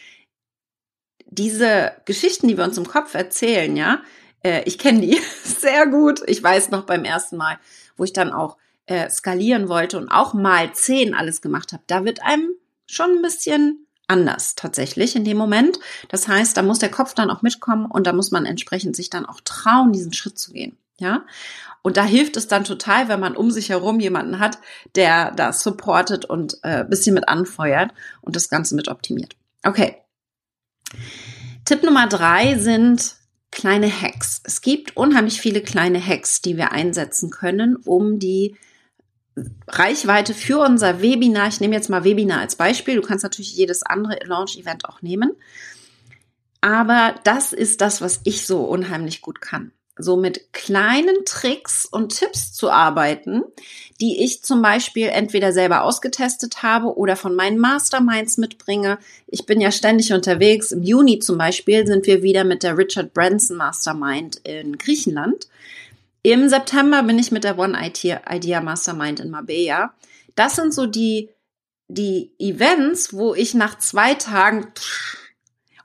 Diese 1.25 1.93
Geschichten, 2.05 2.47
die 2.47 2.57
wir 2.57 2.63
uns 2.63 2.77
im 2.77 2.87
Kopf 2.87 3.15
erzählen, 3.15 3.75
ja, 3.75 4.03
äh, 4.43 4.61
ich 4.65 4.77
kenne 4.77 5.01
die 5.01 5.19
sehr 5.43 5.87
gut. 5.87 6.21
Ich 6.27 6.43
weiß 6.43 6.69
noch 6.69 6.85
beim 6.85 7.03
ersten 7.03 7.37
Mal, 7.37 7.57
wo 7.97 8.03
ich 8.03 8.13
dann 8.13 8.31
auch 8.31 8.57
äh, 8.85 9.09
skalieren 9.09 9.69
wollte 9.69 9.97
und 9.97 10.09
auch 10.09 10.33
mal 10.33 10.73
zehn 10.73 11.15
alles 11.15 11.41
gemacht 11.41 11.73
habe, 11.73 11.83
da 11.87 12.05
wird 12.05 12.21
einem 12.21 12.53
schon 12.85 13.17
ein 13.17 13.21
bisschen 13.21 13.87
anders 14.13 14.55
tatsächlich 14.55 15.15
in 15.15 15.25
dem 15.25 15.37
Moment. 15.37 15.79
Das 16.09 16.27
heißt, 16.27 16.55
da 16.55 16.61
muss 16.61 16.79
der 16.79 16.91
Kopf 16.91 17.13
dann 17.13 17.31
auch 17.31 17.41
mitkommen 17.41 17.85
und 17.85 18.05
da 18.05 18.13
muss 18.13 18.31
man 18.31 18.45
entsprechend 18.45 18.95
sich 18.95 19.09
dann 19.09 19.25
auch 19.25 19.41
trauen, 19.43 19.91
diesen 19.91 20.13
Schritt 20.13 20.37
zu 20.37 20.53
gehen. 20.53 20.77
Ja. 20.99 21.25
Und 21.81 21.97
da 21.97 22.05
hilft 22.05 22.37
es 22.37 22.47
dann 22.47 22.63
total, 22.63 23.09
wenn 23.09 23.19
man 23.19 23.35
um 23.35 23.51
sich 23.51 23.69
herum 23.69 23.99
jemanden 23.99 24.39
hat, 24.39 24.59
der 24.95 25.31
das 25.31 25.63
supportet 25.63 26.23
und 26.23 26.59
äh, 26.61 26.85
bisschen 26.85 27.15
mit 27.15 27.27
anfeuert 27.27 27.91
und 28.21 28.35
das 28.35 28.49
Ganze 28.49 28.75
mit 28.75 28.87
optimiert. 28.87 29.35
Okay. 29.63 29.97
Tipp 31.65 31.83
Nummer 31.83 32.07
drei 32.07 32.57
sind 32.57 33.15
kleine 33.51 33.89
Hacks. 33.89 34.41
Es 34.43 34.61
gibt 34.61 34.95
unheimlich 34.95 35.41
viele 35.41 35.61
kleine 35.61 36.05
Hacks, 36.05 36.41
die 36.41 36.57
wir 36.57 36.71
einsetzen 36.71 37.29
können, 37.29 37.75
um 37.75 38.19
die 38.19 38.55
Reichweite 39.67 40.33
für 40.33 40.59
unser 40.59 41.01
Webinar, 41.01 41.47
ich 41.47 41.59
nehme 41.59 41.75
jetzt 41.75 41.89
mal 41.89 42.03
Webinar 42.03 42.41
als 42.41 42.55
Beispiel, 42.55 42.95
du 42.95 43.01
kannst 43.01 43.23
natürlich 43.23 43.55
jedes 43.55 43.83
andere 43.83 44.19
Launch-Event 44.25 44.85
auch 44.85 45.01
nehmen, 45.01 45.31
aber 46.61 47.15
das 47.23 47.51
ist 47.51 47.81
das, 47.81 48.01
was 48.01 48.21
ich 48.23 48.45
so 48.45 48.61
unheimlich 48.61 49.21
gut 49.21 49.41
kann. 49.41 49.71
So 49.97 50.17
mit 50.17 50.53
kleinen 50.53 51.25
Tricks 51.25 51.85
und 51.85 52.17
Tipps 52.17 52.51
zu 52.51 52.71
arbeiten, 52.71 53.43
die 54.01 54.23
ich 54.23 54.43
zum 54.43 54.61
Beispiel 54.61 55.07
entweder 55.07 55.53
selber 55.53 55.83
ausgetestet 55.83 56.63
habe 56.63 56.97
oder 56.97 57.15
von 57.15 57.35
meinen 57.35 57.59
Masterminds 57.59 58.37
mitbringe. 58.37 58.97
Ich 59.27 59.45
bin 59.45 59.61
ja 59.61 59.71
ständig 59.71 60.13
unterwegs. 60.13 60.71
Im 60.71 60.81
Juni 60.81 61.19
zum 61.19 61.37
Beispiel 61.37 61.85
sind 61.85 62.07
wir 62.07 62.23
wieder 62.23 62.43
mit 62.43 62.63
der 62.63 62.75
Richard 62.75 63.13
Branson 63.13 63.57
Mastermind 63.57 64.37
in 64.37 64.79
Griechenland. 64.79 65.47
Im 66.23 66.47
September 66.47 67.03
bin 67.03 67.19
ich 67.19 67.31
mit 67.31 67.43
der 67.43 67.59
One 67.59 67.77
Idea 67.85 68.61
Mastermind 68.61 69.19
in 69.19 69.29
Marbella. 69.29 69.93
Das 70.35 70.55
sind 70.55 70.73
so 70.73 70.85
die, 70.85 71.29
die 71.89 72.31
Events, 72.39 73.13
wo 73.13 73.35
ich 73.35 73.53
nach 73.53 73.77
zwei 73.77 74.13
Tagen 74.13 74.71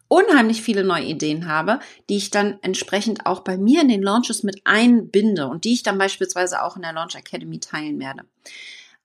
unheimlich 0.07 0.63
viele 0.63 0.85
neue 0.85 1.05
Ideen 1.05 1.49
habe, 1.49 1.81
die 2.09 2.17
ich 2.17 2.31
dann 2.31 2.59
entsprechend 2.63 3.27
auch 3.27 3.41
bei 3.41 3.59
mir 3.59 3.83
in 3.83 3.89
den 3.89 4.03
Launches 4.03 4.45
mit 4.45 4.63
einbinde 4.65 5.49
und 5.49 5.65
die 5.65 5.75
ich 5.75 5.83
dann 5.83 5.99
beispielsweise 5.99 6.63
auch 6.63 6.77
in 6.77 6.83
der 6.83 6.93
Launch 6.93 7.17
Academy 7.17 7.59
teilen 7.59 7.99
werde. 7.99 8.23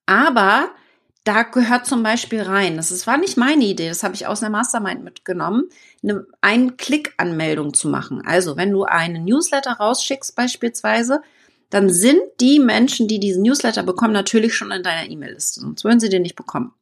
Aber 0.06 0.72
da 1.24 1.44
gehört 1.44 1.86
zum 1.86 2.04
Beispiel 2.04 2.42
rein, 2.42 2.76
das 2.76 3.08
war 3.08 3.18
nicht 3.18 3.38
meine 3.38 3.64
Idee, 3.64 3.88
das 3.88 4.04
habe 4.04 4.14
ich 4.14 4.28
aus 4.28 4.44
einer 4.44 4.50
Mastermind 4.50 5.04
mitgenommen, 5.04 5.70
eine 6.02 6.26
Ein-Klick-Anmeldung 6.42 7.74
zu 7.74 7.88
machen. 7.88 8.22
Also 8.26 8.58
wenn 8.58 8.72
du 8.72 8.84
einen 8.84 9.24
Newsletter 9.24 9.72
rausschickst 9.72 10.36
beispielsweise, 10.36 11.22
dann 11.70 11.90
sind 11.90 12.22
die 12.42 12.60
Menschen, 12.60 13.08
die 13.08 13.20
diesen 13.20 13.44
Newsletter 13.44 13.84
bekommen, 13.84 14.14
natürlich 14.14 14.54
schon 14.54 14.72
in 14.72 14.84
deiner 14.84 15.10
E-Mail-Liste, 15.10 15.62
sonst 15.62 15.84
würden 15.86 16.02
sie 16.02 16.10
den 16.10 16.24
nicht 16.24 16.36
bekommen. 16.36 16.74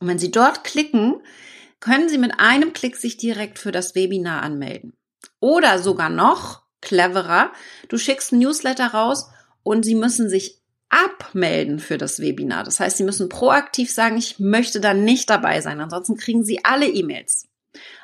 Und 0.00 0.08
wenn 0.08 0.18
sie 0.18 0.30
dort 0.30 0.64
klicken, 0.64 1.20
können 1.78 2.08
sie 2.08 2.18
mit 2.18 2.38
einem 2.38 2.72
Klick 2.72 2.96
sich 2.96 3.18
direkt 3.18 3.58
für 3.58 3.70
das 3.70 3.94
Webinar 3.94 4.42
anmelden. 4.42 4.94
Oder 5.40 5.78
sogar 5.78 6.08
noch 6.08 6.62
cleverer, 6.80 7.52
du 7.88 7.98
schickst 7.98 8.32
ein 8.32 8.38
Newsletter 8.38 8.88
raus 8.88 9.28
und 9.62 9.84
sie 9.84 9.94
müssen 9.94 10.28
sich 10.28 10.61
abmelden 10.92 11.78
für 11.78 11.98
das 11.98 12.20
Webinar. 12.20 12.64
Das 12.64 12.78
heißt, 12.78 12.98
Sie 12.98 13.04
müssen 13.04 13.28
proaktiv 13.28 13.90
sagen, 13.90 14.18
ich 14.18 14.38
möchte 14.38 14.80
da 14.80 14.94
nicht 14.94 15.30
dabei 15.30 15.60
sein. 15.60 15.80
Ansonsten 15.80 16.16
kriegen 16.16 16.44
Sie 16.44 16.64
alle 16.64 16.86
E-Mails. 16.86 17.48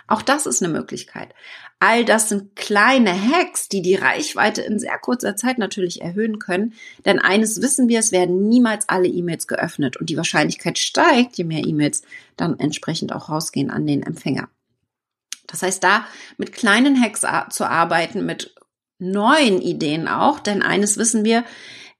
Auch 0.06 0.22
das 0.22 0.46
ist 0.46 0.62
eine 0.62 0.72
Möglichkeit. 0.72 1.34
All 1.80 2.04
das 2.04 2.30
sind 2.30 2.56
kleine 2.56 3.12
Hacks, 3.12 3.68
die 3.68 3.82
die 3.82 3.94
Reichweite 3.94 4.62
in 4.62 4.78
sehr 4.78 4.98
kurzer 4.98 5.36
Zeit 5.36 5.58
natürlich 5.58 6.00
erhöhen 6.00 6.38
können. 6.38 6.72
Denn 7.04 7.18
eines 7.18 7.60
wissen 7.60 7.88
wir, 7.88 7.98
es 8.00 8.10
werden 8.10 8.48
niemals 8.48 8.88
alle 8.88 9.06
E-Mails 9.06 9.46
geöffnet 9.46 9.98
und 9.98 10.08
die 10.08 10.16
Wahrscheinlichkeit 10.16 10.78
steigt, 10.78 11.36
je 11.36 11.44
mehr 11.44 11.64
E-Mails 11.64 12.02
dann 12.36 12.58
entsprechend 12.58 13.12
auch 13.12 13.28
rausgehen 13.28 13.70
an 13.70 13.86
den 13.86 14.02
Empfänger. 14.02 14.48
Das 15.46 15.62
heißt, 15.62 15.84
da 15.84 16.06
mit 16.38 16.52
kleinen 16.52 17.00
Hacks 17.00 17.24
zu 17.50 17.64
arbeiten, 17.68 18.24
mit 18.24 18.54
neuen 18.98 19.60
Ideen 19.60 20.08
auch, 20.08 20.40
denn 20.40 20.62
eines 20.62 20.96
wissen 20.96 21.24
wir, 21.24 21.44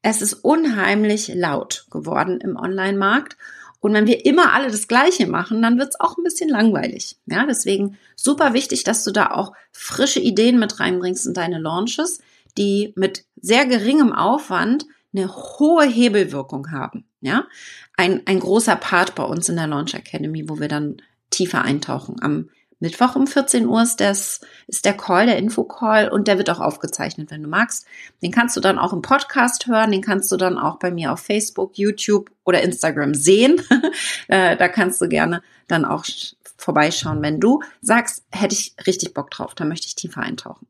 es 0.09 0.23
ist 0.23 0.35
unheimlich 0.35 1.29
laut 1.35 1.87
geworden 1.91 2.41
im 2.41 2.57
Online-Markt. 2.57 3.37
Und 3.81 3.93
wenn 3.93 4.07
wir 4.07 4.27
immer 4.27 4.53
alle 4.53 4.71
das 4.71 4.89
Gleiche 4.89 5.27
machen, 5.27 5.63
dann 5.63 5.79
wird 5.79 5.91
es 5.91 6.01
auch 6.01 6.17
ein 6.17 6.25
bisschen 6.25 6.49
langweilig. 6.49 7.17
Ja, 7.27 7.47
deswegen 7.47 7.97
super 8.17 8.53
wichtig, 8.53 8.83
dass 8.85 9.05
du 9.05 9.13
da 9.13 9.31
auch 9.31 9.53
frische 9.73 10.21
Ideen 10.21 10.59
mit 10.59 10.81
reinbringst 10.81 11.27
in 11.27 11.35
deine 11.35 11.59
Launches, 11.59 12.21
die 12.57 12.93
mit 12.97 13.25
sehr 13.41 13.67
geringem 13.67 14.13
Aufwand 14.13 14.87
eine 15.15 15.33
hohe 15.33 15.85
Hebelwirkung 15.85 16.73
haben. 16.73 17.05
Ja, 17.21 17.47
ein, 17.97 18.23
ein 18.27 18.41
großer 18.41 18.77
Part 18.77 19.15
bei 19.15 19.25
uns 19.25 19.49
in 19.49 19.57
der 19.57 19.67
Launch 19.67 19.95
Academy, 19.95 20.49
wo 20.49 20.61
wir 20.61 20.69
dann 20.69 20.99
tiefer 21.31 21.63
eintauchen. 21.63 22.17
Am 22.21 22.51
Mittwoch 22.81 23.17
um 23.17 23.27
14 23.27 23.67
Uhr 23.67 23.83
ist, 23.83 24.01
das, 24.01 24.41
ist 24.67 24.85
der 24.85 24.97
Call, 24.97 25.27
der 25.27 25.39
Info-Call 25.39 26.09
und 26.09 26.29
der 26.29 26.39
wird 26.39 26.51
auch 26.51 26.61
aufgezeichnet, 26.61 27.31
wenn 27.31 27.43
du 27.43 27.49
magst. 27.49 27.87
Den 28.23 28.31
kannst 28.31 28.57
du 28.57 28.61
dann 28.61 28.79
auch 28.79 28.93
im 28.93 29.03
Podcast 29.03 29.67
hören, 29.67 29.91
den 29.91 30.03
kannst 30.03 30.31
du 30.31 30.37
dann 30.37 30.59
auch 30.59 30.79
bei 30.79 30.91
mir 30.91 31.13
auf 31.13 31.21
Facebook, 31.21 31.77
YouTube 31.77 32.31
oder 32.45 32.63
Instagram 32.63 33.15
sehen. 33.15 33.61
Äh, 34.29 34.57
da 34.57 34.69
kannst 34.69 35.01
du 35.01 35.09
gerne 35.09 35.43
dann 35.69 35.85
auch 35.85 36.05
vorbeischauen, 36.59 37.23
wenn 37.23 37.41
du 37.41 37.63
sagst, 37.81 38.25
hätte 38.31 38.55
ich 38.55 38.75
richtig 38.87 39.15
Bock 39.15 39.31
drauf, 39.31 39.55
da 39.55 39.65
möchte 39.65 39.87
ich 39.87 39.95
tiefer 39.95 40.21
eintauchen. 40.21 40.67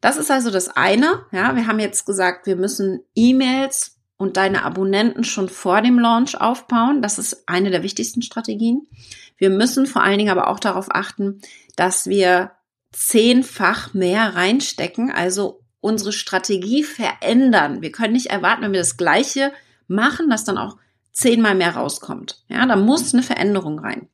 Das 0.00 0.16
ist 0.16 0.30
also 0.30 0.50
das 0.50 0.68
eine. 0.68 1.24
Ja, 1.30 1.54
wir 1.54 1.66
haben 1.66 1.78
jetzt 1.78 2.04
gesagt, 2.04 2.46
wir 2.46 2.56
müssen 2.56 3.00
E-Mails 3.14 3.96
und 4.16 4.36
deine 4.36 4.64
Abonnenten 4.64 5.24
schon 5.24 5.48
vor 5.48 5.80
dem 5.82 5.98
Launch 5.98 6.40
aufbauen. 6.40 7.02
Das 7.02 7.18
ist 7.18 7.48
eine 7.48 7.70
der 7.70 7.82
wichtigsten 7.82 8.22
Strategien. 8.22 8.86
Wir 9.38 9.50
müssen 9.50 9.86
vor 9.86 10.02
allen 10.02 10.18
Dingen 10.18 10.30
aber 10.30 10.48
auch 10.48 10.60
darauf 10.60 10.88
achten, 10.90 11.40
dass 11.76 12.06
wir 12.06 12.52
zehnfach 12.92 13.94
mehr 13.94 14.34
reinstecken, 14.34 15.10
also 15.10 15.60
unsere 15.80 16.12
Strategie 16.12 16.82
verändern. 16.82 17.80
Wir 17.82 17.92
können 17.92 18.12
nicht 18.12 18.26
erwarten, 18.26 18.62
wenn 18.62 18.72
wir 18.72 18.80
das 18.80 18.96
Gleiche 18.96 19.52
machen, 19.86 20.28
dass 20.28 20.44
dann 20.44 20.58
auch 20.58 20.76
zehnmal 21.12 21.54
mehr 21.54 21.74
rauskommt. 21.74 22.44
Ja, 22.48 22.66
da 22.66 22.76
muss 22.76 23.14
eine 23.14 23.22
Veränderung 23.22 23.78
rein. 23.78 24.08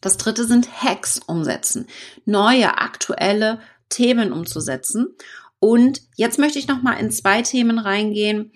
Das 0.00 0.16
dritte 0.16 0.44
sind 0.44 0.82
Hacks 0.82 1.18
umsetzen. 1.26 1.86
Neue, 2.24 2.78
aktuelle 2.78 3.60
Themen 3.88 4.32
umzusetzen. 4.32 5.16
Und 5.58 6.00
jetzt 6.16 6.38
möchte 6.38 6.58
ich 6.58 6.68
noch 6.68 6.82
mal 6.82 6.94
in 6.94 7.10
zwei 7.10 7.42
Themen 7.42 7.78
reingehen, 7.78 8.52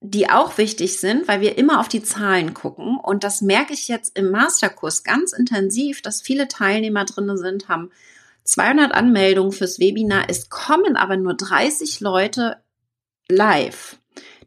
die 0.00 0.30
auch 0.30 0.58
wichtig 0.58 0.98
sind, 0.98 1.26
weil 1.26 1.40
wir 1.40 1.58
immer 1.58 1.80
auf 1.80 1.88
die 1.88 2.02
Zahlen 2.02 2.54
gucken. 2.54 2.98
Und 3.02 3.24
das 3.24 3.42
merke 3.42 3.72
ich 3.72 3.88
jetzt 3.88 4.16
im 4.16 4.30
Masterkurs 4.30 5.02
ganz 5.02 5.32
intensiv, 5.32 6.02
dass 6.02 6.22
viele 6.22 6.46
Teilnehmer 6.46 7.04
drin 7.04 7.36
sind, 7.36 7.68
haben 7.68 7.90
200 8.44 8.92
Anmeldungen 8.92 9.52
fürs 9.52 9.78
Webinar. 9.78 10.24
Es 10.28 10.48
kommen 10.48 10.96
aber 10.96 11.16
nur 11.16 11.34
30 11.34 12.00
Leute 12.00 12.58
live, 13.28 13.98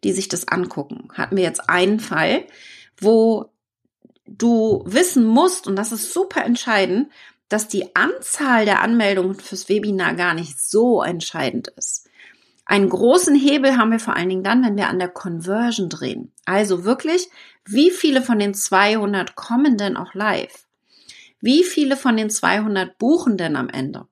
die 0.04 0.14
sich 0.14 0.28
das 0.28 0.48
angucken. 0.48 1.10
Hatten 1.14 1.36
wir 1.36 1.44
jetzt 1.44 1.70
einen 1.70 2.00
Fall, 2.00 2.46
wo 2.98 3.52
du 4.26 4.84
wissen 4.86 5.26
musst, 5.26 5.68
und 5.68 5.76
das 5.76 5.92
ist 5.92 6.14
super 6.14 6.44
entscheidend, 6.46 7.12
dass 7.50 7.68
die 7.68 7.96
Anzahl 7.96 8.64
der 8.64 8.82
Anmeldungen 8.82 9.36
fürs 9.36 9.68
Webinar 9.68 10.14
gar 10.14 10.34
nicht 10.34 10.60
so 10.60 11.04
entscheidend 11.04 11.68
ist. 11.76 12.08
Einen 12.72 12.88
großen 12.88 13.36
Hebel 13.36 13.76
haben 13.76 13.92
wir 13.92 14.00
vor 14.00 14.16
allen 14.16 14.30
Dingen 14.30 14.46
dann, 14.46 14.64
wenn 14.64 14.78
wir 14.78 14.88
an 14.88 14.98
der 14.98 15.10
Conversion 15.10 15.90
drehen. 15.90 16.32
Also 16.46 16.86
wirklich, 16.86 17.28
wie 17.66 17.92
viele 17.92 18.22
von 18.22 18.40
den 18.40 18.54
200 18.54 19.36
kommen 19.36 19.76
denn 19.76 19.98
auch 19.98 20.14
live? 20.14 20.66
Wie 21.42 21.66
viele 21.66 21.98
von 21.98 22.16
den 22.16 22.30
200 22.30 22.98
buchen 22.98 23.36
denn 23.36 23.58
am 23.58 23.68
Ende? 23.68 24.08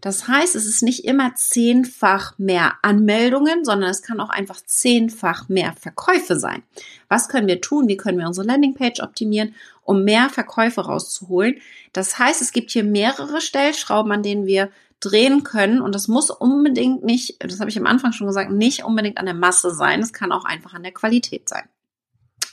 Das 0.00 0.28
heißt, 0.28 0.54
es 0.54 0.64
ist 0.64 0.84
nicht 0.84 1.04
immer 1.04 1.34
zehnfach 1.34 2.38
mehr 2.38 2.74
Anmeldungen, 2.82 3.64
sondern 3.64 3.90
es 3.90 4.02
kann 4.02 4.20
auch 4.20 4.30
einfach 4.30 4.60
zehnfach 4.64 5.48
mehr 5.48 5.72
Verkäufe 5.72 6.38
sein. 6.38 6.62
Was 7.08 7.28
können 7.28 7.48
wir 7.48 7.60
tun? 7.60 7.88
Wie 7.88 7.96
können 7.96 8.20
wir 8.20 8.28
unsere 8.28 8.46
Landingpage 8.46 9.00
optimieren, 9.00 9.56
um 9.82 10.04
mehr 10.04 10.28
Verkäufe 10.28 10.82
rauszuholen? 10.82 11.56
Das 11.92 12.16
heißt, 12.20 12.40
es 12.40 12.52
gibt 12.52 12.70
hier 12.70 12.84
mehrere 12.84 13.40
Stellschrauben, 13.40 14.12
an 14.12 14.22
denen 14.22 14.46
wir 14.46 14.70
drehen 15.00 15.44
können. 15.44 15.80
Und 15.80 15.94
das 15.94 16.08
muss 16.08 16.30
unbedingt 16.30 17.04
nicht, 17.04 17.42
das 17.42 17.60
habe 17.60 17.70
ich 17.70 17.78
am 17.78 17.86
Anfang 17.86 18.12
schon 18.12 18.26
gesagt, 18.26 18.50
nicht 18.50 18.84
unbedingt 18.84 19.18
an 19.18 19.26
der 19.26 19.34
Masse 19.34 19.74
sein. 19.74 20.00
Es 20.00 20.12
kann 20.12 20.32
auch 20.32 20.44
einfach 20.44 20.74
an 20.74 20.82
der 20.82 20.92
Qualität 20.92 21.48
sein. 21.48 21.68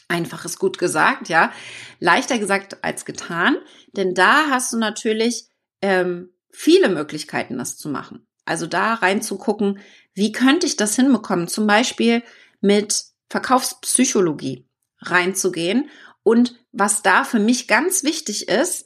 Einfach 0.07 0.43
ist 0.43 0.60
gut 0.60 0.77
gesagt, 0.77 1.29
ja. 1.29 1.51
Leichter 2.00 2.38
gesagt 2.38 2.83
als 2.83 3.05
getan, 3.05 3.57
denn 3.93 4.13
da 4.13 4.50
hast 4.50 4.74
du 4.74 4.77
natürlich 4.77 5.45
ähm, 5.81 6.29
viele 6.51 6.89
Möglichkeiten, 6.89 7.57
das 7.57 7.77
zu 7.77 7.89
machen. 7.89 8.27
Also 8.43 8.67
da 8.67 8.95
reinzugucken, 8.95 9.79
wie 10.13 10.33
könnte 10.33 10.65
ich 10.65 10.75
das 10.75 10.95
hinbekommen? 10.95 11.48
Zum 11.48 11.67
Beispiel 11.67 12.24
mit 12.60 13.05
Verkaufspsychologie 13.29 14.67
reinzugehen. 15.00 15.89
Und 16.24 16.60
was 16.71 17.01
da 17.01 17.24
für 17.24 17.39
mich 17.39 17.67
ganz 17.67 18.03
wichtig 18.03 18.50
ist, 18.50 18.86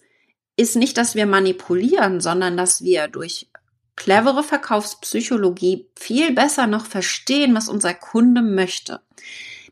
ist 0.58 0.76
nicht, 0.76 0.98
dass 0.98 1.16
wir 1.16 1.26
manipulieren, 1.26 2.22
sondern 2.22 2.58
dass 2.58 2.84
wir 2.84 3.08
durch 3.08 3.50
clevere 3.96 4.44
Verkaufspsychologie 4.44 5.88
viel 5.98 6.34
besser 6.34 6.68
noch 6.68 6.86
verstehen, 6.86 7.56
was 7.56 7.70
unser 7.70 7.94
Kunde 7.94 8.42
möchte. 8.42 9.02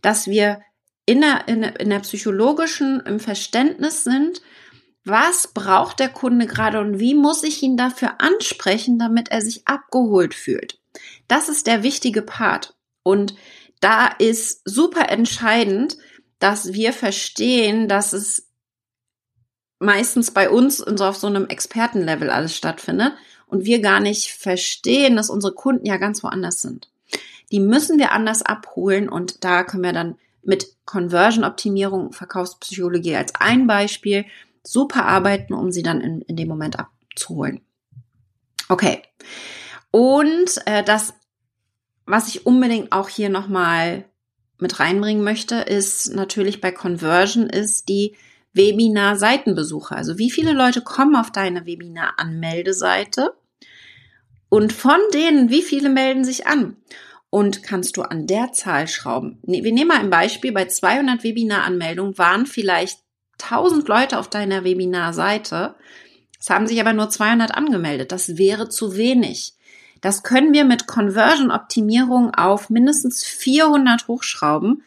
Dass 0.01 0.27
wir 0.27 0.61
in 1.05 1.21
der, 1.21 1.47
in 1.47 1.61
der, 1.61 1.79
in 1.79 1.89
der 1.89 1.99
psychologischen 1.99 3.01
im 3.01 3.19
Verständnis 3.19 4.03
sind, 4.03 4.41
was 5.05 5.47
braucht 5.53 5.99
der 5.99 6.09
Kunde 6.09 6.45
gerade 6.45 6.79
und 6.79 6.99
wie 6.99 7.13
muss 7.13 7.43
ich 7.43 7.61
ihn 7.61 7.75
dafür 7.75 8.21
ansprechen, 8.21 8.97
damit 8.99 9.29
er 9.29 9.41
sich 9.41 9.67
abgeholt 9.67 10.33
fühlt. 10.33 10.79
Das 11.27 11.49
ist 11.49 11.67
der 11.67 11.83
wichtige 11.83 12.21
Part. 12.21 12.75
Und 13.03 13.35
da 13.81 14.07
ist 14.07 14.61
super 14.63 15.09
entscheidend, 15.09 15.97
dass 16.39 16.71
wir 16.71 16.93
verstehen, 16.93 17.89
dass 17.89 18.13
es 18.13 18.52
meistens 19.83 20.31
bei 20.31 20.49
uns 20.49 20.77
so 20.77 21.05
auf 21.05 21.17
so 21.17 21.27
einem 21.27 21.47
Expertenlevel 21.47 22.29
alles 22.29 22.55
stattfindet 22.55 23.13
und 23.47 23.65
wir 23.65 23.81
gar 23.81 23.99
nicht 23.99 24.31
verstehen, 24.31 25.15
dass 25.15 25.29
unsere 25.29 25.53
Kunden 25.53 25.85
ja 25.85 25.97
ganz 25.97 26.23
woanders 26.23 26.61
sind. 26.61 26.89
Die 27.51 27.59
müssen 27.59 27.99
wir 27.99 28.11
anders 28.11 28.41
abholen 28.41 29.09
und 29.09 29.43
da 29.43 29.63
können 29.63 29.83
wir 29.83 29.93
dann 29.93 30.15
mit 30.41 30.67
Conversion-Optimierung, 30.85 32.11
Verkaufspsychologie 32.11 33.15
als 33.15 33.35
ein 33.35 33.67
Beispiel 33.67 34.25
super 34.63 35.05
arbeiten, 35.05 35.53
um 35.53 35.71
sie 35.71 35.83
dann 35.83 36.01
in, 36.01 36.21
in 36.21 36.35
dem 36.35 36.47
Moment 36.47 36.79
abzuholen. 36.79 37.61
Okay. 38.69 39.03
Und 39.91 40.61
äh, 40.65 40.83
das, 40.83 41.13
was 42.05 42.27
ich 42.29 42.45
unbedingt 42.45 42.91
auch 42.91 43.09
hier 43.09 43.29
nochmal 43.29 44.05
mit 44.57 44.79
reinbringen 44.79 45.23
möchte, 45.23 45.55
ist 45.55 46.13
natürlich 46.13 46.61
bei 46.61 46.71
Conversion 46.71 47.49
ist 47.49 47.89
die 47.89 48.15
Webinar-Seitenbesucher. 48.53 49.95
Also 49.95 50.17
wie 50.17 50.31
viele 50.31 50.53
Leute 50.53 50.81
kommen 50.81 51.15
auf 51.15 51.31
deine 51.31 51.65
Webinar-Anmeldeseite 51.65 53.33
und 54.49 54.71
von 54.71 54.99
denen, 55.13 55.49
wie 55.49 55.63
viele 55.63 55.89
melden 55.89 56.23
sich 56.23 56.45
an? 56.47 56.77
Und 57.29 57.63
kannst 57.63 57.97
du 57.97 58.03
an 58.03 58.27
der 58.27 58.51
Zahl 58.53 58.87
schrauben? 58.87 59.39
Wir 59.41 59.73
nehmen 59.73 59.87
mal 59.87 59.97
ein 59.97 60.11
Beispiel. 60.11 60.51
Bei 60.51 60.65
200 60.65 61.23
Webinar-Anmeldungen 61.23 62.15
waren 62.19 62.45
vielleicht 62.45 62.99
1000 63.41 63.87
Leute 63.87 64.19
auf 64.19 64.29
deiner 64.29 64.63
Webinar-Seite. 64.63 65.73
Es 66.39 66.51
haben 66.51 66.67
sich 66.67 66.79
aber 66.79 66.93
nur 66.93 67.09
200 67.09 67.55
angemeldet. 67.55 68.11
Das 68.11 68.37
wäre 68.37 68.69
zu 68.69 68.95
wenig. 68.95 69.55
Das 70.01 70.21
können 70.21 70.53
wir 70.53 70.65
mit 70.65 70.85
Conversion-Optimierung 70.85 72.35
auf 72.35 72.69
mindestens 72.69 73.23
400 73.23 74.07
hochschrauben 74.07 74.83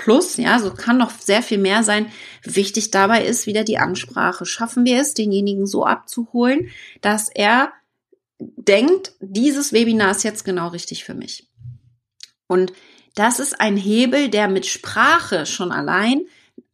plus, 0.00 0.38
ja, 0.38 0.58
so 0.58 0.72
kann 0.72 0.96
noch 0.96 1.10
sehr 1.10 1.42
viel 1.42 1.58
mehr 1.58 1.82
sein. 1.82 2.10
Wichtig 2.42 2.90
dabei 2.90 3.24
ist 3.24 3.46
wieder 3.46 3.64
die 3.64 3.76
Ansprache. 3.76 4.46
Schaffen 4.46 4.86
wir 4.86 4.98
es, 4.98 5.12
denjenigen 5.12 5.66
so 5.66 5.84
abzuholen, 5.84 6.70
dass 7.02 7.28
er 7.28 7.72
denkt, 8.38 9.12
dieses 9.20 9.74
Webinar 9.74 10.12
ist 10.12 10.24
jetzt 10.24 10.44
genau 10.44 10.68
richtig 10.68 11.04
für 11.04 11.12
mich. 11.12 11.50
Und 12.46 12.72
das 13.14 13.40
ist 13.40 13.60
ein 13.60 13.76
Hebel, 13.76 14.30
der 14.30 14.48
mit 14.48 14.64
Sprache 14.64 15.44
schon 15.44 15.70
allein, 15.70 16.22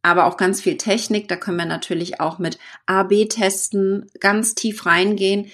aber 0.01 0.25
auch 0.25 0.37
ganz 0.37 0.61
viel 0.61 0.77
Technik, 0.77 1.27
da 1.27 1.35
können 1.35 1.57
wir 1.57 1.65
natürlich 1.65 2.21
auch 2.21 2.39
mit 2.39 2.57
AB-Testen 2.85 4.09
ganz 4.21 4.55
tief 4.55 4.85
reingehen, 4.85 5.51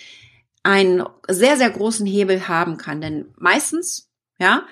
einen 0.62 1.04
sehr, 1.28 1.58
sehr 1.58 1.72
großen 1.72 2.06
Hebel 2.06 2.48
haben 2.48 2.78
kann. 2.78 3.02
Denn 3.02 3.34
meistens, 3.38 4.12
ja, 4.38 4.68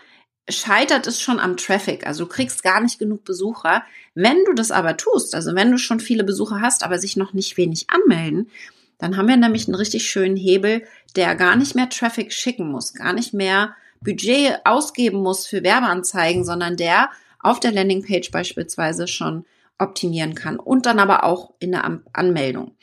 scheitert 0.49 1.07
es 1.07 1.21
schon 1.21 1.39
am 1.39 1.57
Traffic. 1.57 2.05
Also 2.05 2.25
du 2.25 2.29
kriegst 2.29 2.63
gar 2.63 2.81
nicht 2.81 2.99
genug 2.99 3.23
Besucher. 3.23 3.83
Wenn 4.15 4.43
du 4.45 4.53
das 4.53 4.71
aber 4.71 4.97
tust, 4.97 5.35
also 5.35 5.55
wenn 5.55 5.71
du 5.71 5.77
schon 5.77 5.99
viele 5.99 6.23
Besucher 6.23 6.61
hast, 6.61 6.83
aber 6.83 6.99
sich 6.99 7.17
noch 7.17 7.33
nicht 7.33 7.57
wenig 7.57 7.87
anmelden, 7.89 8.49
dann 8.97 9.17
haben 9.17 9.27
wir 9.27 9.37
nämlich 9.37 9.67
einen 9.67 9.75
richtig 9.75 10.09
schönen 10.09 10.35
Hebel, 10.37 10.83
der 11.15 11.35
gar 11.35 11.55
nicht 11.55 11.75
mehr 11.75 11.89
Traffic 11.89 12.31
schicken 12.31 12.69
muss, 12.69 12.93
gar 12.93 13.13
nicht 13.13 13.33
mehr 13.33 13.75
Budget 14.01 14.59
ausgeben 14.63 15.21
muss 15.21 15.47
für 15.47 15.63
Werbeanzeigen, 15.63 16.43
sondern 16.43 16.77
der 16.77 17.09
auf 17.39 17.59
der 17.59 17.71
Landingpage 17.71 18.31
beispielsweise 18.31 19.07
schon 19.07 19.45
optimieren 19.79 20.35
kann 20.35 20.59
und 20.59 20.85
dann 20.85 20.99
aber 20.99 21.23
auch 21.23 21.53
in 21.59 21.71
der 21.71 22.01
Anmeldung. 22.13 22.75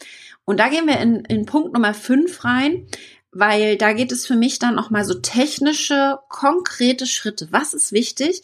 Und 0.44 0.58
da 0.58 0.68
gehen 0.68 0.86
wir 0.86 0.98
in, 0.98 1.24
in 1.26 1.46
Punkt 1.46 1.72
Nummer 1.72 1.94
5 1.94 2.44
rein 2.44 2.86
weil 3.32 3.76
da 3.76 3.92
geht 3.92 4.12
es 4.12 4.26
für 4.26 4.36
mich 4.36 4.58
dann 4.58 4.78
auch 4.78 4.90
mal 4.90 5.04
so 5.04 5.14
technische, 5.14 6.18
konkrete 6.28 7.06
Schritte. 7.06 7.48
Was 7.50 7.74
ist 7.74 7.92
wichtig? 7.92 8.42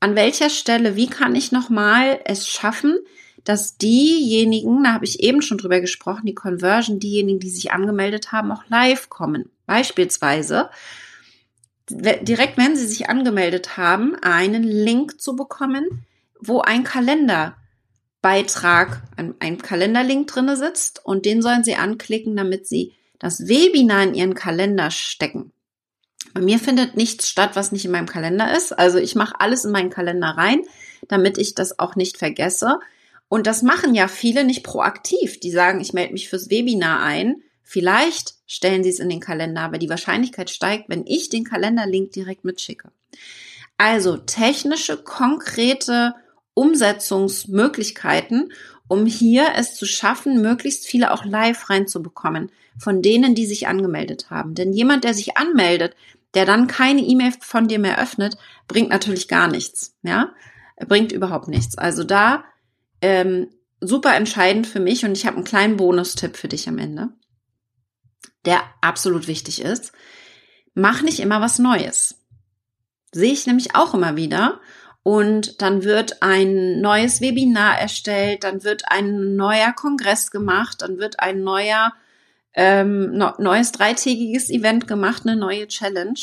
An 0.00 0.16
welcher 0.16 0.50
Stelle, 0.50 0.96
wie 0.96 1.06
kann 1.06 1.34
ich 1.34 1.52
nochmal 1.52 2.20
es 2.24 2.48
schaffen, 2.48 2.98
dass 3.44 3.78
diejenigen, 3.78 4.82
da 4.82 4.92
habe 4.92 5.04
ich 5.04 5.20
eben 5.20 5.40
schon 5.40 5.58
drüber 5.58 5.80
gesprochen, 5.80 6.26
die 6.26 6.34
Conversion, 6.34 6.98
diejenigen, 6.98 7.38
die 7.38 7.50
sich 7.50 7.72
angemeldet 7.72 8.32
haben, 8.32 8.50
auch 8.50 8.64
live 8.68 9.08
kommen. 9.08 9.50
Beispielsweise, 9.66 10.68
direkt 11.88 12.58
wenn 12.58 12.74
sie 12.74 12.86
sich 12.86 13.08
angemeldet 13.08 13.76
haben, 13.76 14.16
einen 14.16 14.64
Link 14.64 15.20
zu 15.20 15.36
bekommen, 15.36 16.04
wo 16.40 16.60
ein 16.60 16.82
Kalenderbeitrag, 16.82 19.02
ein, 19.16 19.36
ein 19.38 19.58
Kalenderlink 19.58 20.26
drinne 20.26 20.56
sitzt 20.56 21.04
und 21.04 21.24
den 21.24 21.40
sollen 21.40 21.62
sie 21.62 21.76
anklicken, 21.76 22.34
damit 22.34 22.66
sie 22.66 22.94
das 23.18 23.48
Webinar 23.48 24.02
in 24.02 24.14
ihren 24.14 24.34
Kalender 24.34 24.90
stecken. 24.90 25.52
Bei 26.34 26.40
mir 26.40 26.58
findet 26.58 26.96
nichts 26.96 27.28
statt, 27.28 27.52
was 27.54 27.72
nicht 27.72 27.84
in 27.84 27.90
meinem 27.90 28.06
Kalender 28.06 28.54
ist. 28.54 28.72
Also 28.72 28.98
ich 28.98 29.14
mache 29.14 29.40
alles 29.40 29.64
in 29.64 29.72
meinen 29.72 29.90
Kalender 29.90 30.28
rein, 30.28 30.62
damit 31.08 31.38
ich 31.38 31.54
das 31.54 31.78
auch 31.78 31.96
nicht 31.96 32.18
vergesse. 32.18 32.78
Und 33.28 33.46
das 33.46 33.62
machen 33.62 33.94
ja 33.94 34.08
viele 34.08 34.44
nicht 34.44 34.62
proaktiv. 34.62 35.40
Die 35.40 35.50
sagen, 35.50 35.80
ich 35.80 35.92
melde 35.92 36.12
mich 36.12 36.28
fürs 36.28 36.50
Webinar 36.50 37.02
ein. 37.02 37.42
Vielleicht 37.62 38.34
stellen 38.46 38.84
sie 38.84 38.90
es 38.90 39.00
in 39.00 39.08
den 39.08 39.20
Kalender, 39.20 39.62
aber 39.62 39.78
die 39.78 39.88
Wahrscheinlichkeit 39.88 40.50
steigt, 40.50 40.88
wenn 40.88 41.06
ich 41.06 41.28
den 41.28 41.44
Kalenderlink 41.44 42.12
direkt 42.12 42.44
mitschicke. 42.44 42.90
Also 43.78 44.16
technische, 44.16 44.96
konkrete 44.96 46.14
Umsetzungsmöglichkeiten, 46.54 48.52
um 48.88 49.04
hier 49.04 49.48
es 49.56 49.74
zu 49.74 49.84
schaffen, 49.84 50.40
möglichst 50.40 50.86
viele 50.86 51.12
auch 51.12 51.24
live 51.24 51.68
reinzubekommen 51.68 52.50
von 52.78 53.02
denen, 53.02 53.34
die 53.34 53.46
sich 53.46 53.68
angemeldet 53.68 54.30
haben. 54.30 54.54
Denn 54.54 54.72
jemand, 54.72 55.04
der 55.04 55.14
sich 55.14 55.36
anmeldet, 55.36 55.94
der 56.34 56.44
dann 56.44 56.66
keine 56.66 57.00
E-Mail 57.00 57.32
von 57.40 57.68
dir 57.68 57.78
mehr 57.78 57.98
öffnet, 58.00 58.36
bringt 58.68 58.90
natürlich 58.90 59.28
gar 59.28 59.48
nichts. 59.48 59.96
Ja, 60.02 60.32
bringt 60.86 61.12
überhaupt 61.12 61.48
nichts. 61.48 61.78
Also 61.78 62.04
da 62.04 62.44
ähm, 63.00 63.48
super 63.80 64.14
entscheidend 64.14 64.66
für 64.66 64.80
mich 64.80 65.04
und 65.04 65.12
ich 65.12 65.26
habe 65.26 65.36
einen 65.36 65.44
kleinen 65.44 65.76
Bonustipp 65.76 66.36
für 66.36 66.48
dich 66.48 66.68
am 66.68 66.78
Ende, 66.78 67.08
der 68.44 68.60
absolut 68.80 69.28
wichtig 69.28 69.62
ist. 69.62 69.92
Mach 70.74 71.02
nicht 71.02 71.20
immer 71.20 71.40
was 71.40 71.58
Neues. 71.58 72.22
Sehe 73.12 73.32
ich 73.32 73.46
nämlich 73.46 73.74
auch 73.74 73.94
immer 73.94 74.16
wieder. 74.16 74.60
Und 75.02 75.62
dann 75.62 75.84
wird 75.84 76.22
ein 76.22 76.80
neues 76.80 77.20
Webinar 77.20 77.78
erstellt, 77.78 78.42
dann 78.42 78.64
wird 78.64 78.90
ein 78.90 79.36
neuer 79.36 79.72
Kongress 79.72 80.32
gemacht, 80.32 80.82
dann 80.82 80.98
wird 80.98 81.20
ein 81.20 81.44
neuer 81.44 81.92
ähm, 82.56 83.16
neues 83.38 83.70
dreitägiges 83.72 84.50
Event 84.50 84.88
gemacht, 84.88 85.22
eine 85.24 85.36
neue 85.36 85.68
Challenge. 85.68 86.18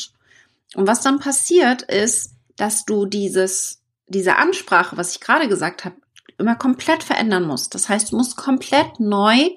Und 0.76 0.88
was 0.88 1.02
dann 1.02 1.20
passiert 1.20 1.84
ist, 1.84 2.34
dass 2.58 2.86
du 2.86 3.06
dieses, 3.06 3.82
diese 4.08 4.38
Ansprache, 4.38 4.98
was 4.98 5.14
ich 5.14 5.22
gerade 5.22 5.48
gesagt 5.48 5.86
habe, 5.86 5.96
immer 6.40 6.56
komplett 6.56 7.04
verändern 7.04 7.46
musst. 7.46 7.76
Das 7.76 7.88
heißt, 7.88 8.12
du 8.12 8.18
musst 8.18 8.36
komplett 8.36 9.00
neu 9.00 9.50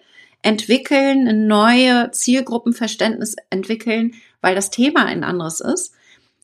entwickeln, 0.43 1.27
ein 1.27 1.47
neue 1.47 2.11
Zielgruppenverständnis 2.11 3.37
entwickeln, 3.49 4.15
weil 4.43 4.55
das 4.55 4.71
Thema 4.71 5.07
ein 5.07 5.25
anderes 5.25 5.61
ist. 5.61 5.95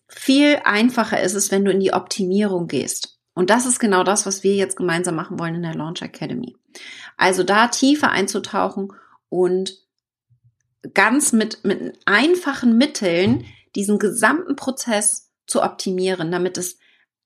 Viel 0.09 0.61
einfacher 0.65 1.21
ist 1.21 1.35
es, 1.35 1.51
wenn 1.51 1.65
du 1.65 1.71
in 1.71 1.81
die 1.81 1.93
Optimierung 1.93 2.67
gehst. 2.67 3.19
Und 3.35 3.51
das 3.51 3.67
ist 3.67 3.79
genau 3.79 4.03
das, 4.03 4.27
was 4.27 4.43
wir 4.43 4.55
jetzt 4.55 4.77
gemeinsam 4.77 5.15
machen 5.15 5.39
wollen 5.39 5.55
in 5.55 5.63
der 5.63 5.75
Launch 5.75 6.03
Academy. 6.03 6.57
Also 7.17 7.43
da 7.45 7.69
tiefer 7.69 8.11
einzutauchen 8.11 8.93
und 9.29 9.79
ganz 10.95 11.33
mit, 11.33 11.65
mit 11.65 11.99
einfachen 12.07 12.77
Mitteln 12.77 13.45
diesen 13.75 13.99
gesamten 13.99 14.57
Prozess 14.57 15.31
zu 15.47 15.63
optimieren, 15.63 16.31
damit 16.31 16.59
es 16.59 16.79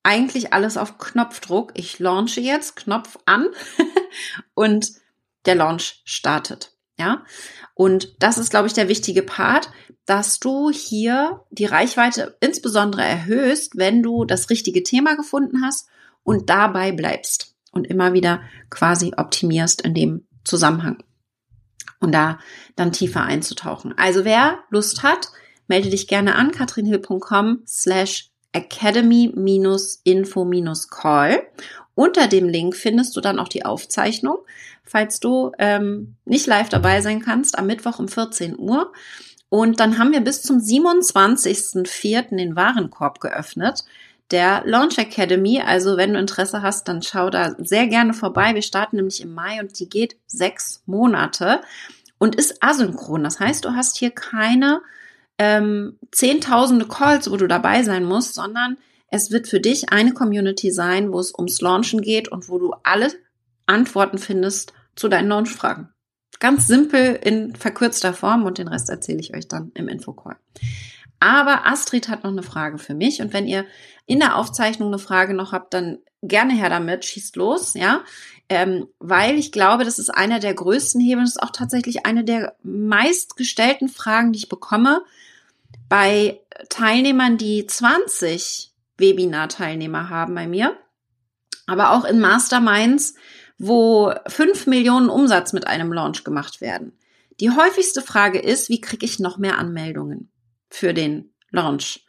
eigentlich 0.03 0.53
alles 0.53 0.77
auf 0.77 0.99
Knopfdruck, 0.99 1.73
ich 1.75 1.99
launche 1.99 2.41
jetzt, 2.41 2.77
Knopf 2.77 3.19
an 3.25 3.49
und 4.55 4.93
der 5.47 5.57
Launch 5.57 6.03
startet. 6.05 6.73
Ja, 6.99 7.25
und 7.75 8.15
das 8.21 8.39
ist, 8.39 8.49
glaube 8.49 8.69
ich, 8.69 8.73
der 8.73 8.89
wichtige 8.89 9.23
Part, 9.23 9.71
dass 10.07 10.39
du 10.41 10.71
hier 10.71 11.45
die 11.51 11.67
Reichweite 11.67 12.39
insbesondere 12.41 13.03
erhöhst, 13.03 13.77
wenn 13.77 14.03
du 14.03 14.25
das 14.25 14.49
richtige 14.49 14.83
Thema 14.83 15.15
gefunden 15.15 15.63
hast 15.63 15.89
und 16.23 16.49
dabei 16.49 16.93
bleibst 16.93 17.55
und 17.73 17.87
immer 17.87 18.15
wieder 18.15 18.41
quasi 18.71 19.13
optimierst 19.15 19.83
in 19.83 19.93
dem 19.93 20.27
Zusammenhang 20.45 21.03
und 22.01 22.13
da 22.13 22.39
dann 22.77 22.93
tiefer 22.93 23.23
einzutauchen. 23.23 23.95
Also 23.97 24.25
wer 24.25 24.61
Lust 24.71 25.03
hat, 25.03 25.29
melde 25.69 25.91
dich 25.91 26.09
gerne 26.09 26.35
an 26.35 26.53
katrinhill.com 26.53 27.63
slash 27.67 28.31
academy-info-call. 28.53 31.43
Unter 31.95 32.29
dem 32.29 32.49
Link 32.49 32.77
findest 32.77 33.17
du 33.17 33.21
dann 33.21 33.39
auch 33.39 33.49
die 33.49 33.65
Aufzeichnung, 33.65 34.39
falls 34.85 35.21
du 35.21 35.53
ähm, 35.59 36.17
nicht 36.25 36.47
live 36.47 36.69
dabei 36.69 37.01
sein 37.01 37.23
kannst, 37.23 37.59
am 37.59 37.67
Mittwoch 37.67 37.99
um 37.99 38.09
14 38.09 38.59
Uhr. 38.59 38.93
Und 39.49 39.81
dann 39.81 39.99
haben 39.99 40.13
wir 40.13 40.21
bis 40.21 40.43
zum 40.43 40.59
27.04. 40.59 42.37
den 42.37 42.57
Warenkorb 42.57 43.21
geöffnet 43.21 43.85
der 44.31 44.63
Launch 44.65 44.99
Academy. 44.99 45.61
Also 45.65 45.97
wenn 45.97 46.15
du 46.15 46.19
Interesse 46.19 46.63
hast, 46.63 46.89
dann 46.89 47.03
schau 47.03 47.31
da 47.31 47.55
sehr 47.59 47.87
gerne 47.87 48.15
vorbei. 48.15 48.55
Wir 48.55 48.63
starten 48.63 48.97
nämlich 48.97 49.21
im 49.21 49.35
Mai 49.35 49.61
und 49.61 49.79
die 49.79 49.89
geht 49.89 50.17
sechs 50.27 50.83
Monate 50.87 51.61
und 52.19 52.35
ist 52.35 52.63
asynchron. 52.63 53.25
Das 53.25 53.41
heißt, 53.41 53.65
du 53.65 53.75
hast 53.75 53.99
hier 53.99 54.11
keine 54.11 54.83
ähm, 55.39 55.99
zehntausende 56.13 56.87
Calls, 56.87 57.31
wo 57.31 57.37
du 57.37 57.47
dabei 57.47 57.83
sein 57.83 58.05
musst, 58.05 58.35
sondern 58.35 58.79
es 59.09 59.31
wird 59.31 59.47
für 59.47 59.61
dich 59.61 59.91
eine 59.91 60.13
Community 60.13 60.71
sein, 60.71 61.13
wo 61.13 61.21
es 61.21 61.33
ums 61.35 61.61
Launchen 61.61 62.01
geht 62.01 62.29
und 62.29 62.49
wo 62.49 62.59
du 62.59 62.73
alle 62.83 63.13
Antworten 63.67 64.19
findest 64.19 64.73
zu 64.95 65.09
deinen 65.09 65.29
Launchfragen. 65.29 65.91
Ganz 66.39 66.67
simpel 66.67 67.19
in 67.23 67.55
verkürzter 67.55 68.13
Form 68.13 68.45
und 68.45 68.59
den 68.59 68.69
Rest 68.69 68.91
erzähle 68.91 69.21
ich 69.21 69.35
euch 69.35 69.49
dann 69.49 69.71
im 69.75 69.89
Infocall. 69.89 70.37
Aber 71.27 71.67
Astrid 71.67 72.09
hat 72.09 72.23
noch 72.23 72.31
eine 72.31 72.45
Frage 72.45 72.79
für 72.79 72.95
mich. 72.95 73.21
Und 73.21 73.33
wenn 73.33 73.49
ihr 73.49 73.67
in 74.07 74.21
der 74.21 74.37
Aufzeichnung 74.37 74.91
eine 74.91 75.01
Frage 75.01 75.35
noch 75.35 75.51
habt, 75.51 75.75
dann 75.75 75.99
gerne 76.23 76.55
her 76.55 76.71
damit, 76.71 77.05
schießt 77.05 77.35
los, 77.35 77.75
ja, 77.75 78.05
ähm, 78.49 78.87
weil 79.01 79.37
ich 79.37 79.51
glaube, 79.51 79.83
das 79.83 79.99
ist 79.99 80.09
einer 80.09 80.39
der 80.39 80.55
größten 80.55 81.01
Hebel, 81.01 81.25
das 81.25 81.33
ist 81.33 81.43
auch 81.43 81.51
tatsächlich 81.51 82.07
eine 82.07 82.23
der 82.23 82.55
meistgestellten 82.63 83.89
Fragen, 83.89 84.33
die 84.33 84.39
ich 84.39 84.49
bekomme 84.49 85.03
bei 85.89 86.39
Teilnehmern, 86.69 87.39
die 87.39 87.67
20 87.67 88.73
Webinar-Teilnehmer 88.97 90.09
haben 90.11 90.37
bei 90.37 90.47
mir, 90.47 90.77
aber 91.67 91.91
auch 91.91 92.05
in 92.05 92.21
Masterminds, 92.21 93.17
wo 93.59 94.15
5 94.29 94.69
Millionen 94.69 95.09
Umsatz 95.09 95.53
mit 95.53 95.67
einem 95.67 95.93
Launch 95.93 96.23
gemacht 96.23 96.61
werden. 96.61 96.97
Die 97.41 97.51
häufigste 97.51 98.01
Frage 98.01 98.39
ist, 98.39 98.69
wie 98.69 98.81
kriege 98.81 99.05
ich 99.05 99.19
noch 99.19 99.39
mehr 99.39 99.59
Anmeldungen 99.59 100.31
für 100.77 100.95
den 100.95 101.31
Launch? 101.51 102.05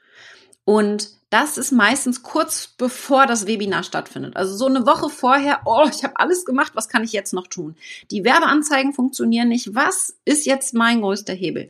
Und 0.66 1.10
das 1.30 1.58
ist 1.58 1.72
meistens 1.72 2.24
kurz 2.24 2.68
bevor 2.78 3.26
das 3.26 3.48
Webinar 3.48 3.84
stattfindet. 3.84 4.38
Also 4.38 4.56
so 4.56 4.66
eine 4.66 4.86
Woche 4.86 5.10
vorher, 5.10 5.62
oh, 5.66 5.86
ich 5.90 6.04
habe 6.04 6.18
alles 6.18 6.46
gemacht, 6.46 6.74
was 6.76 6.88
kann 6.88 7.04
ich 7.04 7.12
jetzt 7.12 7.34
noch 7.34 7.48
tun? 7.48 7.76
Die 8.12 8.24
Werbeanzeigen 8.24 8.94
funktionieren 8.94 9.50
nicht. 9.50 9.76
Was 9.76 10.18
ist 10.26 10.46
jetzt 10.46 10.74
mein 10.74 11.02
größter 11.02 11.34
Hebel? 11.34 11.70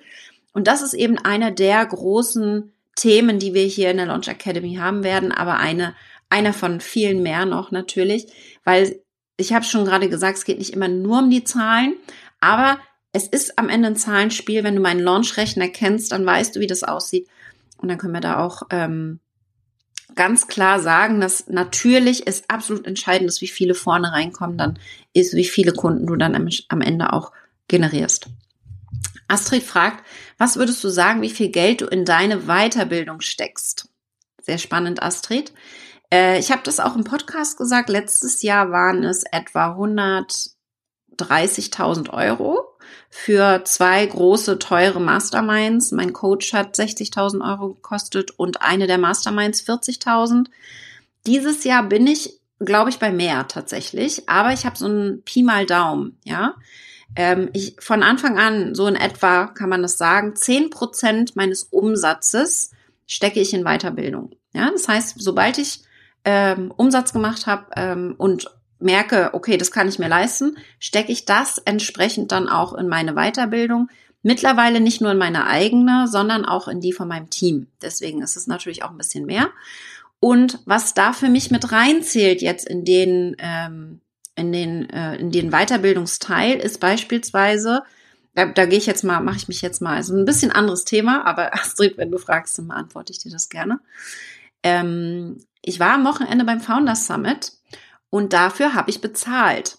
Und 0.54 0.68
das 0.68 0.82
ist 0.82 0.94
eben 0.94 1.18
einer 1.18 1.52
der 1.52 1.86
großen 1.86 2.72
Themen, 2.96 3.40
die 3.40 3.54
wir 3.54 3.66
hier 3.66 3.92
in 3.92 3.98
der 3.98 4.08
Launch 4.08 4.28
Academy 4.28 4.76
haben 4.76 5.04
werden, 5.04 5.32
aber 5.32 5.58
eine, 5.58 5.96
einer 6.30 6.54
von 6.54 6.82
vielen 6.82 7.22
mehr 7.22 7.46
noch 7.46 7.72
natürlich, 7.72 8.28
weil 8.64 9.00
ich 9.38 9.54
habe 9.54 9.66
schon 9.66 9.86
gerade 9.86 10.10
gesagt, 10.10 10.38
es 10.38 10.46
geht 10.46 10.58
nicht 10.58 10.74
immer 10.74 10.88
nur 10.88 11.20
um 11.20 11.30
die 11.30 11.44
Zahlen, 11.44 11.94
aber 12.40 12.80
es 13.18 13.28
ist 13.28 13.58
am 13.58 13.68
Ende 13.68 13.88
ein 13.88 13.96
Zahlenspiel. 13.96 14.64
Wenn 14.64 14.76
du 14.76 14.82
meinen 14.82 15.00
Launch-Rechner 15.00 15.70
kennst, 15.70 16.12
dann 16.12 16.24
weißt 16.24 16.56
du, 16.56 16.60
wie 16.60 16.68
das 16.68 16.84
aussieht. 16.84 17.28
Und 17.78 17.90
dann 17.90 17.98
können 17.98 18.14
wir 18.14 18.22
da 18.22 18.38
auch 18.38 18.62
ähm, 18.70 19.20
ganz 20.14 20.48
klar 20.48 20.80
sagen, 20.80 21.20
dass 21.20 21.48
natürlich 21.48 22.28
es 22.28 22.48
absolut 22.48 22.86
entscheidend 22.86 23.28
ist, 23.28 23.42
wie 23.42 23.48
viele 23.48 23.74
vorne 23.74 24.14
reinkommen, 24.14 24.60
dann 24.60 24.78
ist, 25.14 25.34
wie 25.34 25.46
viele 25.46 25.74
Kunden 25.74 26.06
du 26.06 26.16
dann 26.16 26.36
am, 26.36 26.48
Ende 26.82 27.12
auch 27.12 27.32
generierst. 27.68 28.28
Astrid 29.28 29.64
fragt, 29.64 30.06
was 30.38 30.58
würdest 30.58 30.84
du 30.84 30.90
sagen, 30.90 31.24
wie 31.24 31.32
viel 31.32 31.50
Geld 31.50 31.82
du 31.82 31.88
in 31.88 32.06
deine 32.06 32.42
Weiterbildung 32.42 33.22
steckst? 33.22 33.90
Sehr 34.42 34.60
spannend, 34.60 35.02
Astrid. 35.02 35.54
Äh, 36.14 36.38
ich 36.38 36.52
habe 36.52 36.62
das 36.64 36.80
auch 36.80 36.96
im 36.96 37.04
Podcast 37.04 37.58
gesagt. 37.58 37.90
Letztes 37.90 38.44
Jahr 38.44 38.72
waren 38.72 39.04
es 39.04 39.24
etwa 39.32 39.76
130.000 39.76 42.12
Euro 42.12 42.77
für 43.10 43.64
zwei 43.66 44.06
große, 44.06 44.60
teure 44.60 45.00
Masterminds. 45.00 45.92
Mein 45.92 46.14
Coach 46.14 46.54
hat 46.54 46.76
60.000 46.76 47.48
Euro 47.48 47.74
gekostet 47.74 48.32
und 48.32 48.62
eine 48.62 48.88
der 48.88 48.98
Masterminds 48.98 49.62
40.000. 49.62 50.48
Dieses 51.26 51.64
Jahr 51.64 51.84
bin 51.84 52.08
ich, 52.08 52.40
glaube 52.60 52.90
ich, 52.90 53.00
bei 53.00 53.12
mehr 53.12 53.48
tatsächlich, 53.48 54.28
aber 54.30 54.54
ich 54.54 54.66
habe 54.66 54.78
so 54.78 54.86
einen 54.86 55.22
Pi 55.24 55.44
mal 55.44 55.66
Daumen, 55.66 56.18
ja. 56.24 56.56
Ähm, 57.16 57.50
ich, 57.54 57.76
von 57.80 58.04
Anfang 58.04 58.38
an, 58.38 58.76
so 58.76 58.86
in 58.86 58.96
etwa 58.96 59.48
kann 59.48 59.70
man 59.70 59.82
das 59.82 59.98
sagen, 59.98 60.36
10 60.36 60.70
Prozent 60.70 61.36
meines 61.36 61.64
Umsatzes 61.64 62.72
stecke 63.06 63.40
ich 63.40 63.54
in 63.54 63.64
Weiterbildung. 63.64 64.32
Ja, 64.54 64.70
das 64.72 64.88
heißt, 64.88 65.16
sobald 65.18 65.58
ich 65.58 65.82
ähm, 66.26 66.74
Umsatz 66.76 67.14
gemacht 67.14 67.48
habe 67.48 67.68
ähm, 67.76 68.16
und 68.18 68.52
merke, 68.80 69.32
okay, 69.34 69.58
das 69.58 69.72
kann 69.72 69.88
ich 69.88 70.00
mir 70.00 70.08
leisten, 70.08 70.58
stecke 70.80 71.12
ich 71.12 71.26
das 71.26 71.58
entsprechend 71.60 72.32
dann 72.32 72.50
auch 72.50 72.74
in 72.74 72.88
meine 72.88 73.14
Weiterbildung. 73.14 73.90
Mittlerweile 74.24 74.80
nicht 74.80 75.02
nur 75.02 75.12
in 75.12 75.18
meine 75.18 75.48
eigene, 75.48 76.08
sondern 76.08 76.46
auch 76.46 76.68
in 76.68 76.82
die 76.82 76.94
von 76.94 77.08
meinem 77.08 77.30
Team. 77.30 77.68
Deswegen 77.82 78.22
ist 78.22 78.36
es 78.36 78.48
natürlich 78.48 78.84
auch 78.84 78.92
ein 78.92 78.98
bisschen 78.98 79.26
mehr. 79.26 79.50
Und 80.20 80.60
was 80.66 80.94
da 80.94 81.14
für 81.14 81.30
mich 81.30 81.52
mit 81.52 81.72
reinzählt 81.72 82.42
jetzt 82.42 82.68
in 82.68 82.84
den, 82.84 83.36
ähm, 83.40 84.02
in 84.36 84.52
den, 84.52 84.90
äh, 84.90 85.16
in 85.16 85.32
den 85.32 85.52
Weiterbildungsteil 85.52 86.58
ist 86.58 86.80
beispielsweise, 86.80 87.84
da, 88.34 88.46
da 88.46 88.66
gehe 88.66 88.78
ich 88.78 88.86
jetzt 88.86 89.04
mal, 89.04 89.20
mache 89.22 89.38
ich 89.38 89.48
mich 89.48 89.62
jetzt 89.62 89.82
mal, 89.82 89.96
also 89.96 90.16
ein 90.16 90.26
bisschen 90.26 90.52
anderes 90.52 90.86
Thema, 90.86 91.26
aber 91.26 91.54
Astrid, 91.60 91.98
wenn 91.98 92.12
du 92.12 92.18
fragst, 92.18 92.58
dann 92.58 92.68
beantworte 92.68 93.12
ich 93.12 93.20
dir 93.20 93.32
das 93.32 93.50
gerne. 93.50 93.80
Ähm, 94.64 95.38
ich 95.62 95.80
war 95.80 95.94
am 95.94 96.06
Wochenende 96.06 96.46
beim 96.46 96.62
Founders 96.62 97.08
Summit 97.08 97.54
und 98.10 98.34
dafür 98.34 98.74
habe 98.74 98.90
ich 98.90 99.02
bezahlt. 99.02 99.78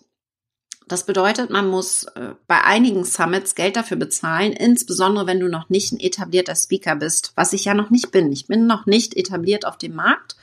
Das 0.87 1.05
bedeutet, 1.05 1.51
man 1.51 1.69
muss 1.69 2.05
äh, 2.15 2.35
bei 2.47 2.63
einigen 2.63 3.05
Summits 3.05 3.55
Geld 3.55 3.77
dafür 3.77 3.99
bezahlen, 3.99 4.53
insbesondere 4.53 5.27
wenn 5.27 5.41
du 5.41 5.49
noch 5.49 5.69
nicht 5.69 5.93
ein 5.93 6.01
etablierter 6.01 6.57
Speaker 6.57 6.97
bist, 6.97 7.33
was 7.35 7.53
ich 7.53 7.67
ja 7.67 7.75
noch 7.75 7.91
nicht 7.91 8.11
bin. 8.11 8.33
Ich 8.33 8.47
bin 8.47 8.67
noch 8.67 8.87
nicht 8.87 9.15
etabliert 9.15 9.67
auf 9.67 9.77
dem 9.77 9.95
Markt 9.95 10.37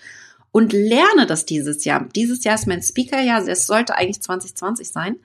und 0.51 0.71
lerne 0.71 1.25
das 1.25 1.45
dieses 1.45 1.83
Jahr. 1.83 2.07
Dieses 2.15 2.43
Jahr 2.43 2.55
ist 2.55 2.67
mein 2.67 2.83
Speakerjahr, 2.83 3.47
es 3.47 3.65
sollte 3.65 3.95
eigentlich 3.95 4.21
2020 4.21 4.89
sein. 4.89 5.17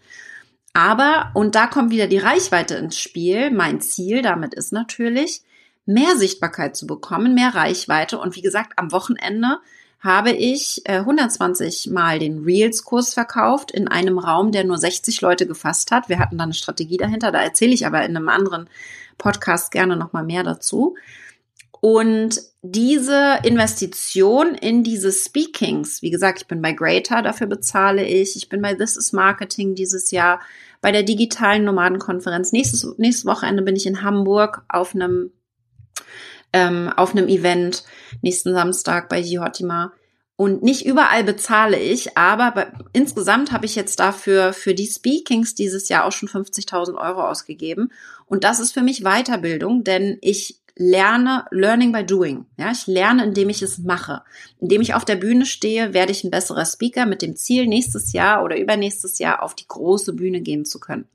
Aber, 0.72 1.32
und 1.34 1.54
da 1.54 1.66
kommt 1.66 1.90
wieder 1.90 2.06
die 2.06 2.18
Reichweite 2.18 2.76
ins 2.76 2.98
Spiel. 2.98 3.50
Mein 3.50 3.80
Ziel 3.80 4.22
damit 4.22 4.54
ist 4.54 4.72
natürlich, 4.72 5.42
mehr 5.84 6.16
Sichtbarkeit 6.16 6.76
zu 6.76 6.86
bekommen, 6.86 7.34
mehr 7.34 7.54
Reichweite. 7.54 8.18
Und 8.18 8.36
wie 8.36 8.42
gesagt, 8.42 8.78
am 8.78 8.92
Wochenende 8.92 9.58
habe 10.00 10.30
ich 10.32 10.82
äh, 10.86 10.98
120 10.98 11.90
Mal 11.90 12.18
den 12.18 12.44
Reels-Kurs 12.44 13.12
verkauft 13.14 13.70
in 13.70 13.86
einem 13.86 14.18
Raum, 14.18 14.50
der 14.50 14.64
nur 14.64 14.78
60 14.78 15.20
Leute 15.20 15.46
gefasst 15.46 15.90
hat. 15.90 16.08
Wir 16.08 16.18
hatten 16.18 16.38
da 16.38 16.44
eine 16.44 16.54
Strategie 16.54 16.96
dahinter, 16.96 17.30
da 17.30 17.42
erzähle 17.42 17.72
ich 17.72 17.86
aber 17.86 18.04
in 18.04 18.16
einem 18.16 18.30
anderen 18.30 18.68
Podcast 19.18 19.70
gerne 19.70 19.96
nochmal 19.96 20.24
mehr 20.24 20.42
dazu. 20.42 20.96
Und 21.82 22.42
diese 22.62 23.38
Investition 23.42 24.54
in 24.54 24.82
diese 24.82 25.12
Speakings, 25.12 26.02
wie 26.02 26.10
gesagt, 26.10 26.42
ich 26.42 26.48
bin 26.48 26.60
bei 26.60 26.72
Greater, 26.72 27.22
dafür 27.22 27.46
bezahle 27.46 28.04
ich. 28.04 28.36
Ich 28.36 28.48
bin 28.48 28.60
bei 28.60 28.74
This 28.74 28.96
is 28.96 29.12
Marketing 29.12 29.74
dieses 29.74 30.10
Jahr, 30.10 30.40
bei 30.82 30.92
der 30.92 31.02
digitalen 31.02 31.64
Nomadenkonferenz. 31.64 32.52
Nächstes, 32.52 32.86
nächstes 32.98 33.26
Wochenende 33.26 33.62
bin 33.62 33.76
ich 33.76 33.86
in 33.86 34.02
Hamburg 34.02 34.62
auf 34.68 34.94
einem 34.94 35.32
ähm, 36.52 36.92
auf 36.96 37.12
einem 37.12 37.28
Event 37.28 37.84
nächsten 38.22 38.52
Samstag 38.52 39.08
bei 39.08 39.18
Jihortima. 39.18 39.92
Und 40.36 40.62
nicht 40.62 40.86
überall 40.86 41.22
bezahle 41.22 41.78
ich, 41.78 42.16
aber 42.16 42.52
bei, 42.52 42.72
insgesamt 42.94 43.52
habe 43.52 43.66
ich 43.66 43.74
jetzt 43.74 44.00
dafür 44.00 44.54
für 44.54 44.74
die 44.74 44.86
Speakings 44.86 45.54
dieses 45.54 45.90
Jahr 45.90 46.06
auch 46.06 46.12
schon 46.12 46.30
50.000 46.30 46.94
Euro 46.96 47.28
ausgegeben. 47.28 47.92
Und 48.24 48.42
das 48.42 48.58
ist 48.58 48.72
für 48.72 48.80
mich 48.80 49.02
Weiterbildung, 49.02 49.84
denn 49.84 50.16
ich 50.22 50.60
lerne 50.76 51.44
Learning 51.50 51.92
by 51.92 52.04
Doing. 52.06 52.46
Ja, 52.56 52.70
ich 52.72 52.86
lerne, 52.86 53.24
indem 53.24 53.50
ich 53.50 53.60
es 53.60 53.80
mache. 53.80 54.22
Indem 54.58 54.80
ich 54.80 54.94
auf 54.94 55.04
der 55.04 55.16
Bühne 55.16 55.44
stehe, 55.44 55.92
werde 55.92 56.12
ich 56.12 56.24
ein 56.24 56.30
besserer 56.30 56.64
Speaker 56.64 57.04
mit 57.04 57.20
dem 57.20 57.36
Ziel, 57.36 57.66
nächstes 57.66 58.14
Jahr 58.14 58.42
oder 58.42 58.58
übernächstes 58.58 59.18
Jahr 59.18 59.42
auf 59.42 59.54
die 59.54 59.68
große 59.68 60.14
Bühne 60.14 60.40
gehen 60.40 60.64
zu 60.64 60.80
können. 60.80 61.06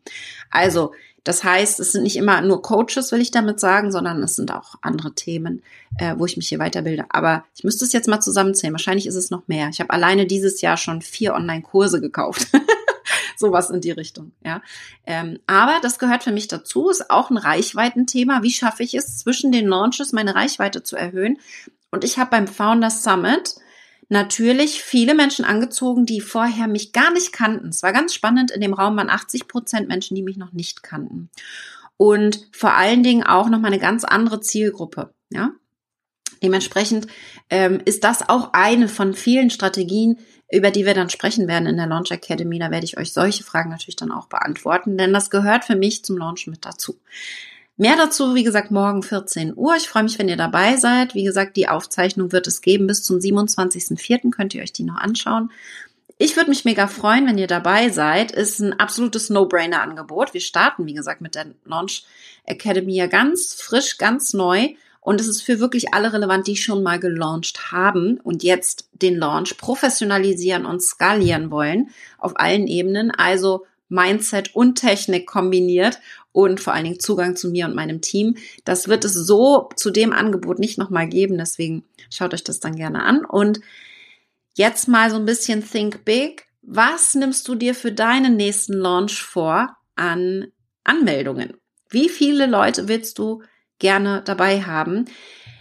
Also, 0.52 0.92
das 1.26 1.44
heißt, 1.44 1.80
es 1.80 1.92
sind 1.92 2.04
nicht 2.04 2.18
immer 2.18 2.40
nur 2.42 2.62
Coaches, 2.62 3.12
will 3.12 3.20
ich 3.20 3.32
damit 3.32 3.60
sagen, 3.60 3.92
sondern 3.92 4.22
es 4.22 4.36
sind 4.36 4.52
auch 4.52 4.76
andere 4.82 5.16
Themen, 5.16 5.64
äh, 5.98 6.14
wo 6.18 6.28
ich 6.28 6.38
mich 6.38 6.48
hier 6.48 6.60
weiterbilde. 6.60 7.06
Aber 7.10 7.44
ich 7.58 7.64
müsste 7.64 7.84
es 7.84 7.94
jetzt 7.94 8.08
mal 8.08 8.22
zusammenzählen. 8.22 8.74
Wahrscheinlich 8.74 9.08
ist 9.08 9.16
es 9.16 9.32
noch 9.32 9.48
mehr. 9.48 9.70
Ich 9.70 9.80
habe 9.80 9.90
alleine 9.90 10.28
dieses 10.28 10.62
Jahr 10.62 10.78
schon 10.78 11.02
vier 11.02 11.34
Online-Kurse 11.34 12.00
gekauft. 12.00 12.48
Sowas 13.38 13.72
in 13.72 13.82
die 13.82 13.92
Richtung, 13.92 14.34
ja. 14.46 14.62
Ähm, 15.08 15.40
aber 15.48 15.80
das 15.82 15.98
gehört 15.98 16.24
für 16.24 16.32
mich 16.32 16.48
dazu, 16.48 16.90
ist 16.90 17.10
auch 17.10 17.32
ein 17.32 17.38
Reichweitenthema. 17.38 18.44
Wie 18.44 18.52
schaffe 18.52 18.84
ich 18.84 18.94
es, 18.94 19.18
zwischen 19.18 19.52
den 19.52 19.68
Launches 19.68 20.14
meine 20.14 20.36
Reichweite 20.36 20.84
zu 20.84 20.96
erhöhen? 20.96 21.40
Und 21.90 22.04
ich 22.04 22.20
habe 22.20 22.30
beim 22.30 22.48
Founders 22.48 23.04
Summit 23.04 23.56
natürlich 24.10 24.82
viele 24.84 25.16
Menschen 25.16 25.46
angezogen, 25.46 26.06
die 26.06 26.22
vorher 26.22 26.68
mich 26.68 26.92
gar 26.92 27.12
nicht 27.12 27.34
kannten. 27.34 27.70
Es 27.70 27.84
war 27.84 27.94
ganz 27.94 28.14
spannend. 28.14 28.52
In 28.52 28.62
dem 28.62 28.74
Raum 28.74 28.98
waren 28.98 29.10
80 29.10 29.48
Prozent 29.48 29.88
Menschen, 29.88 30.16
die 30.16 30.24
mich 30.24 30.38
noch 30.38 30.54
nicht 30.54 30.84
kannten. 30.84 31.30
Und 31.98 32.48
vor 32.52 32.74
allen 32.74 33.04
Dingen 33.04 33.24
auch 33.24 33.50
noch 33.50 33.60
mal 33.60 33.68
eine 33.68 33.80
ganz 33.80 34.04
andere 34.04 34.42
Zielgruppe. 34.42 35.14
Ja, 35.30 35.52
dementsprechend 36.44 37.08
ähm, 37.50 37.82
ist 37.86 38.04
das 38.04 38.28
auch 38.28 38.54
eine 38.54 38.88
von 38.88 39.14
vielen 39.14 39.50
Strategien, 39.50 40.20
über 40.52 40.72
die 40.72 40.86
wir 40.86 40.94
dann 40.94 41.10
sprechen 41.10 41.48
werden 41.48 41.68
in 41.68 41.78
der 41.78 41.88
Launch 41.88 42.12
Academy. 42.12 42.60
Da 42.60 42.70
werde 42.70 42.86
ich 42.86 42.98
euch 42.98 43.14
solche 43.14 43.44
Fragen 43.44 43.70
natürlich 43.70 43.96
dann 43.96 44.12
auch 44.12 44.28
beantworten, 44.28 44.98
denn 44.98 45.14
das 45.14 45.30
gehört 45.30 45.66
für 45.66 45.76
mich 45.76 46.04
zum 46.06 46.18
Launch 46.18 46.48
mit 46.48 46.66
dazu. 46.66 47.00
Mehr 47.78 47.98
dazu, 47.98 48.36
wie 48.36 48.44
gesagt, 48.44 48.72
morgen 48.72 49.04
14 49.04 49.54
Uhr. 49.56 49.76
Ich 49.76 49.90
freue 49.90 50.04
mich, 50.04 50.18
wenn 50.18 50.30
ihr 50.30 50.38
dabei 50.38 50.78
seid. 50.78 51.14
Wie 51.14 51.26
gesagt, 51.26 51.58
die 51.58 51.68
Aufzeichnung 51.68 52.32
wird 52.32 52.48
es 52.48 52.62
geben. 52.62 52.88
Bis 52.88 53.04
zum 53.04 53.18
27.04. 53.18 54.32
könnt 54.32 54.54
ihr 54.54 54.64
euch 54.64 54.72
die 54.72 54.84
noch 54.84 54.96
anschauen. 54.96 55.52
Ich 56.18 56.38
würde 56.38 56.50
mich 56.50 56.64
mega 56.64 56.88
freuen, 56.88 57.28
wenn 57.28 57.38
ihr 57.38 57.48
dabei 57.48 57.90
seid. 57.90 58.32
Ist 58.32 58.60
ein 58.60 58.80
absolutes 58.80 59.30
No-Brainer-Angebot. 59.30 60.34
Wir 60.34 60.40
starten, 60.40 60.86
wie 60.86 60.94
gesagt, 60.94 61.20
mit 61.20 61.36
der 61.36 61.48
Launch 61.66 62.06
Academy 62.46 62.96
ja 62.96 63.08
ganz 63.08 63.54
frisch, 63.56 63.98
ganz 63.98 64.34
neu. 64.34 64.70
Und 65.02 65.20
es 65.20 65.28
ist 65.28 65.42
für 65.42 65.60
wirklich 65.60 65.94
alle 65.94 66.14
relevant, 66.14 66.48
die 66.48 66.56
schon 66.56 66.82
mal 66.82 66.98
gelauncht 66.98 67.74
haben 67.74 68.22
und 68.24 68.42
jetzt 68.42 68.88
den 68.94 69.18
Launch 69.18 69.58
professionalisieren 69.58 70.66
und 70.66 70.82
skalieren 70.82 71.52
wollen 71.52 71.90
auf 72.18 72.40
allen 72.40 72.68
Ebenen. 72.68 73.12
Also 73.12 73.66
Mindset 73.90 74.56
und 74.56 74.76
Technik 74.76 75.28
kombiniert 75.28 76.00
und 76.32 76.60
vor 76.60 76.74
allen 76.74 76.86
Dingen 76.86 77.00
Zugang 77.00 77.36
zu 77.36 77.50
mir 77.50 77.66
und 77.66 77.76
meinem 77.76 78.02
Team. 78.02 78.36
Das 78.64 78.88
wird 78.88 79.06
es 79.06 79.14
so 79.14 79.70
zu 79.76 79.92
dem 79.92 80.12
Angebot 80.12 80.60
nicht 80.60 80.78
nochmal 80.78 81.08
geben. 81.08 81.38
Deswegen 81.38 81.84
schaut 82.10 82.34
euch 82.34 82.44
das 82.44 82.60
dann 82.60 82.76
gerne 82.76 83.04
an. 83.04 83.24
Und 83.24 83.62
jetzt 84.56 84.88
mal 84.88 85.10
so 85.10 85.16
ein 85.16 85.26
bisschen 85.26 85.68
Think 85.68 86.04
Big. 86.04 86.48
Was 86.62 87.14
nimmst 87.14 87.48
du 87.48 87.56
dir 87.56 87.76
für 87.76 87.92
deinen 87.92 88.36
nächsten 88.38 88.74
Launch 88.74 89.22
vor 89.22 89.78
an 89.96 90.48
Anmeldungen? 90.84 91.54
Wie 91.90 92.10
viele 92.10 92.48
Leute 92.48 92.88
willst 92.88 93.20
du 93.20 93.44
gerne 93.80 94.24
dabei 94.26 94.64
haben? 94.64 95.06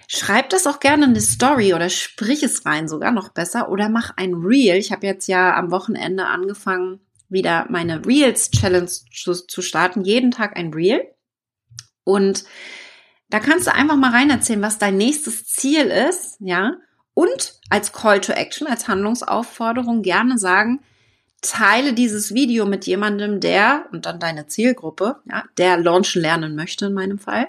Schreib 0.09 0.51
das 0.51 0.67
auch 0.67 0.81
gerne 0.81 1.05
in 1.05 1.11
eine 1.11 1.21
Story 1.21 1.75
oder 1.75 1.89
sprich 1.89 2.43
es 2.43 2.67
rein, 2.67 2.89
sogar 2.89 3.13
noch 3.13 3.31
besser. 3.31 3.69
Oder 3.69 3.89
mach 3.89 4.17
ein 4.17 4.35
Reel. 4.35 4.77
Ich 4.77 4.93
habe 4.93 5.07
jetzt 5.07 5.27
ja 5.29 5.57
am 5.57 5.71
Wochenende 5.71 6.27
angefangen, 6.27 7.01
wieder 7.35 7.67
meine 7.69 8.07
Reels 8.07 8.51
Challenge 8.51 8.89
zu, 8.89 9.35
zu 9.35 9.61
starten. 9.61 10.05
Jeden 10.05 10.31
Tag 10.31 10.57
ein 10.57 10.73
Reel. 10.73 11.07
Und 12.05 12.45
da 13.29 13.41
kannst 13.41 13.67
du 13.67 13.75
einfach 13.75 13.97
mal 13.97 14.13
rein 14.13 14.31
erzählen, 14.31 14.63
was 14.63 14.79
dein 14.79 14.97
nächstes 14.97 15.45
Ziel 15.47 15.87
ist, 15.87 16.37
ja. 16.41 16.77
Und 17.13 17.61
als 17.69 17.93
Call 17.93 18.21
to 18.21 18.33
Action, 18.33 18.67
als 18.67 18.89
Handlungsaufforderung 18.89 20.03
gerne 20.03 20.39
sagen, 20.39 20.81
teile 21.43 21.93
dieses 21.93 22.35
Video 22.35 22.67
mit 22.67 22.87
jemandem, 22.87 23.41
der, 23.41 23.87
und 23.93 24.07
dann 24.07 24.19
deine 24.19 24.47
Zielgruppe, 24.47 25.17
ja, 25.31 25.45
der 25.59 25.77
launchen 25.77 26.23
lernen 26.23 26.57
möchte 26.57 26.87
in 26.87 26.95
meinem 26.95 27.19
Fall, 27.19 27.49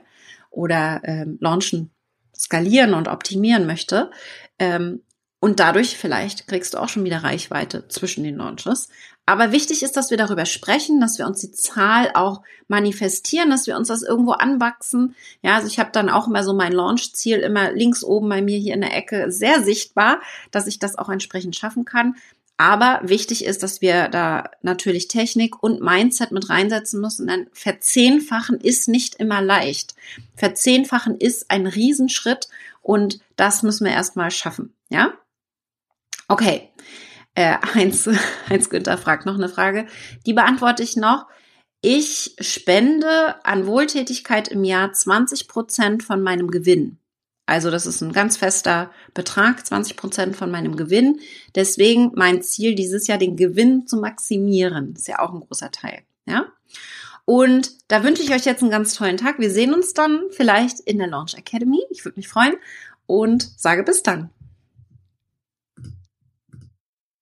oder 0.52 1.02
ähm, 1.04 1.38
launchen, 1.42 1.92
skalieren 2.36 2.94
und 2.94 3.08
optimieren 3.08 3.66
möchte. 3.66 4.12
Ähm, 4.60 5.02
und 5.40 5.60
dadurch 5.60 5.98
vielleicht 5.98 6.48
kriegst 6.48 6.74
du 6.74 6.78
auch 6.78 6.90
schon 6.90 7.04
wieder 7.04 7.24
Reichweite 7.24 7.88
zwischen 7.88 8.24
den 8.24 8.38
Launches. 8.38 8.90
Aber 9.26 9.52
wichtig 9.52 9.82
ist, 9.82 9.98
dass 9.98 10.12
wir 10.12 10.18
darüber 10.18 10.46
sprechen, 10.46 11.00
dass 11.00 11.18
wir 11.18 11.26
uns 11.26 11.42
die 11.42 11.52
Zahl 11.52 12.12
auch 12.14 12.42
manifestieren, 12.68 13.50
dass 13.50 13.66
wir 13.66 13.76
uns 13.76 13.88
das 13.88 14.04
irgendwo 14.04 14.34
anwachsen. 14.34 15.16
Ja, 15.42 15.56
also 15.56 15.68
ich 15.68 15.80
habe 15.80 15.90
dann 15.92 16.10
auch 16.10 16.28
immer 16.28 16.44
so 16.44 16.54
mein 16.54 16.72
Launch-Ziel 16.72 17.40
immer 17.40 17.72
links 17.72 18.04
oben 18.04 18.30
bei 18.30 18.42
mir 18.42 18.60
hier 18.60 18.76
in 18.76 18.82
der 18.82 18.96
Ecke 18.96 19.32
sehr 19.32 19.64
sichtbar, 19.64 20.22
dass 20.52 20.68
ich 20.68 20.78
das 20.78 20.96
auch 20.98 21.10
entsprechend 21.10 21.56
schaffen 21.56 21.86
kann. 21.86 22.16
Aber 22.58 23.02
wichtig 23.04 23.44
ist, 23.44 23.64
dass 23.64 23.82
wir 23.82 24.08
da 24.08 24.50
natürlich 24.62 25.10
Technik 25.10 25.62
und 25.62 25.82
Mindset 25.82 26.32
mit 26.32 26.50
reinsetzen 26.50 27.02
müssen, 27.02 27.28
denn 27.28 27.48
verzehnfachen 27.52 28.62
ist 28.62 28.88
nicht 28.88 29.16
immer 29.16 29.42
leicht. 29.42 29.96
Verzehnfachen 30.36 31.18
ist 31.18 31.52
ein 31.52 31.68
Riesenschritt 31.68 32.48
und 32.82 33.20
das 33.36 33.62
müssen 33.62 33.86
wir 33.86 33.92
erstmal 33.92 34.32
schaffen. 34.32 34.74
Ja? 34.90 35.14
Okay. 36.30 36.70
Äh, 37.36 37.58
Heinz, 37.74 38.10
Heinz 38.50 38.70
Günther 38.72 38.98
fragt 38.98 39.26
noch 39.26 39.36
eine 39.36 39.50
Frage. 39.50 39.86
Die 40.26 40.34
beantworte 40.34 40.82
ich 40.82 40.96
noch. 40.96 41.28
Ich 41.82 42.36
spende 42.40 43.36
an 43.46 43.68
Wohltätigkeit 43.68 44.48
im 44.48 44.64
Jahr 44.64 44.92
20 44.92 45.48
Prozent 45.48 46.02
von 46.02 46.24
meinem 46.24 46.50
Gewinn. 46.50 46.98
Also 47.46 47.70
das 47.70 47.86
ist 47.86 48.02
ein 48.02 48.12
ganz 48.12 48.38
fester 48.38 48.90
Betrag, 49.14 49.64
20 49.64 49.96
Prozent 49.96 50.36
von 50.36 50.50
meinem 50.50 50.78
Gewinn. 50.78 51.20
Deswegen 51.54 52.12
mein 52.16 52.42
Ziel 52.42 52.74
dieses 52.74 53.06
Jahr, 53.06 53.20
den 53.20 53.36
Gewinn 53.36 53.86
zu 53.86 53.98
maximieren. 53.98 54.96
ist 54.96 55.08
ja 55.08 55.20
auch 55.20 55.32
ein 55.32 55.42
großer 55.42 55.72
Teil. 55.72 56.02
Ja. 56.26 56.48
Und 57.26 57.72
da 57.88 58.04
wünsche 58.04 58.24
ich 58.24 58.34
euch 58.34 58.46
jetzt 58.46 58.62
einen 58.62 58.72
ganz 58.72 58.96
tollen 58.96 59.18
Tag. 59.18 59.40
Wir 59.40 59.52
sehen 59.52 59.74
uns 59.74 59.94
dann 59.94 60.24
vielleicht 60.32 60.80
in 60.80 60.98
der 60.98 61.08
Launch 61.08 61.36
Academy. 61.36 61.84
Ich 61.92 62.04
würde 62.04 62.18
mich 62.18 62.28
freuen 62.28 62.56
und 63.06 63.48
sage 63.58 63.84
bis 63.84 64.02
dann. 64.02 64.32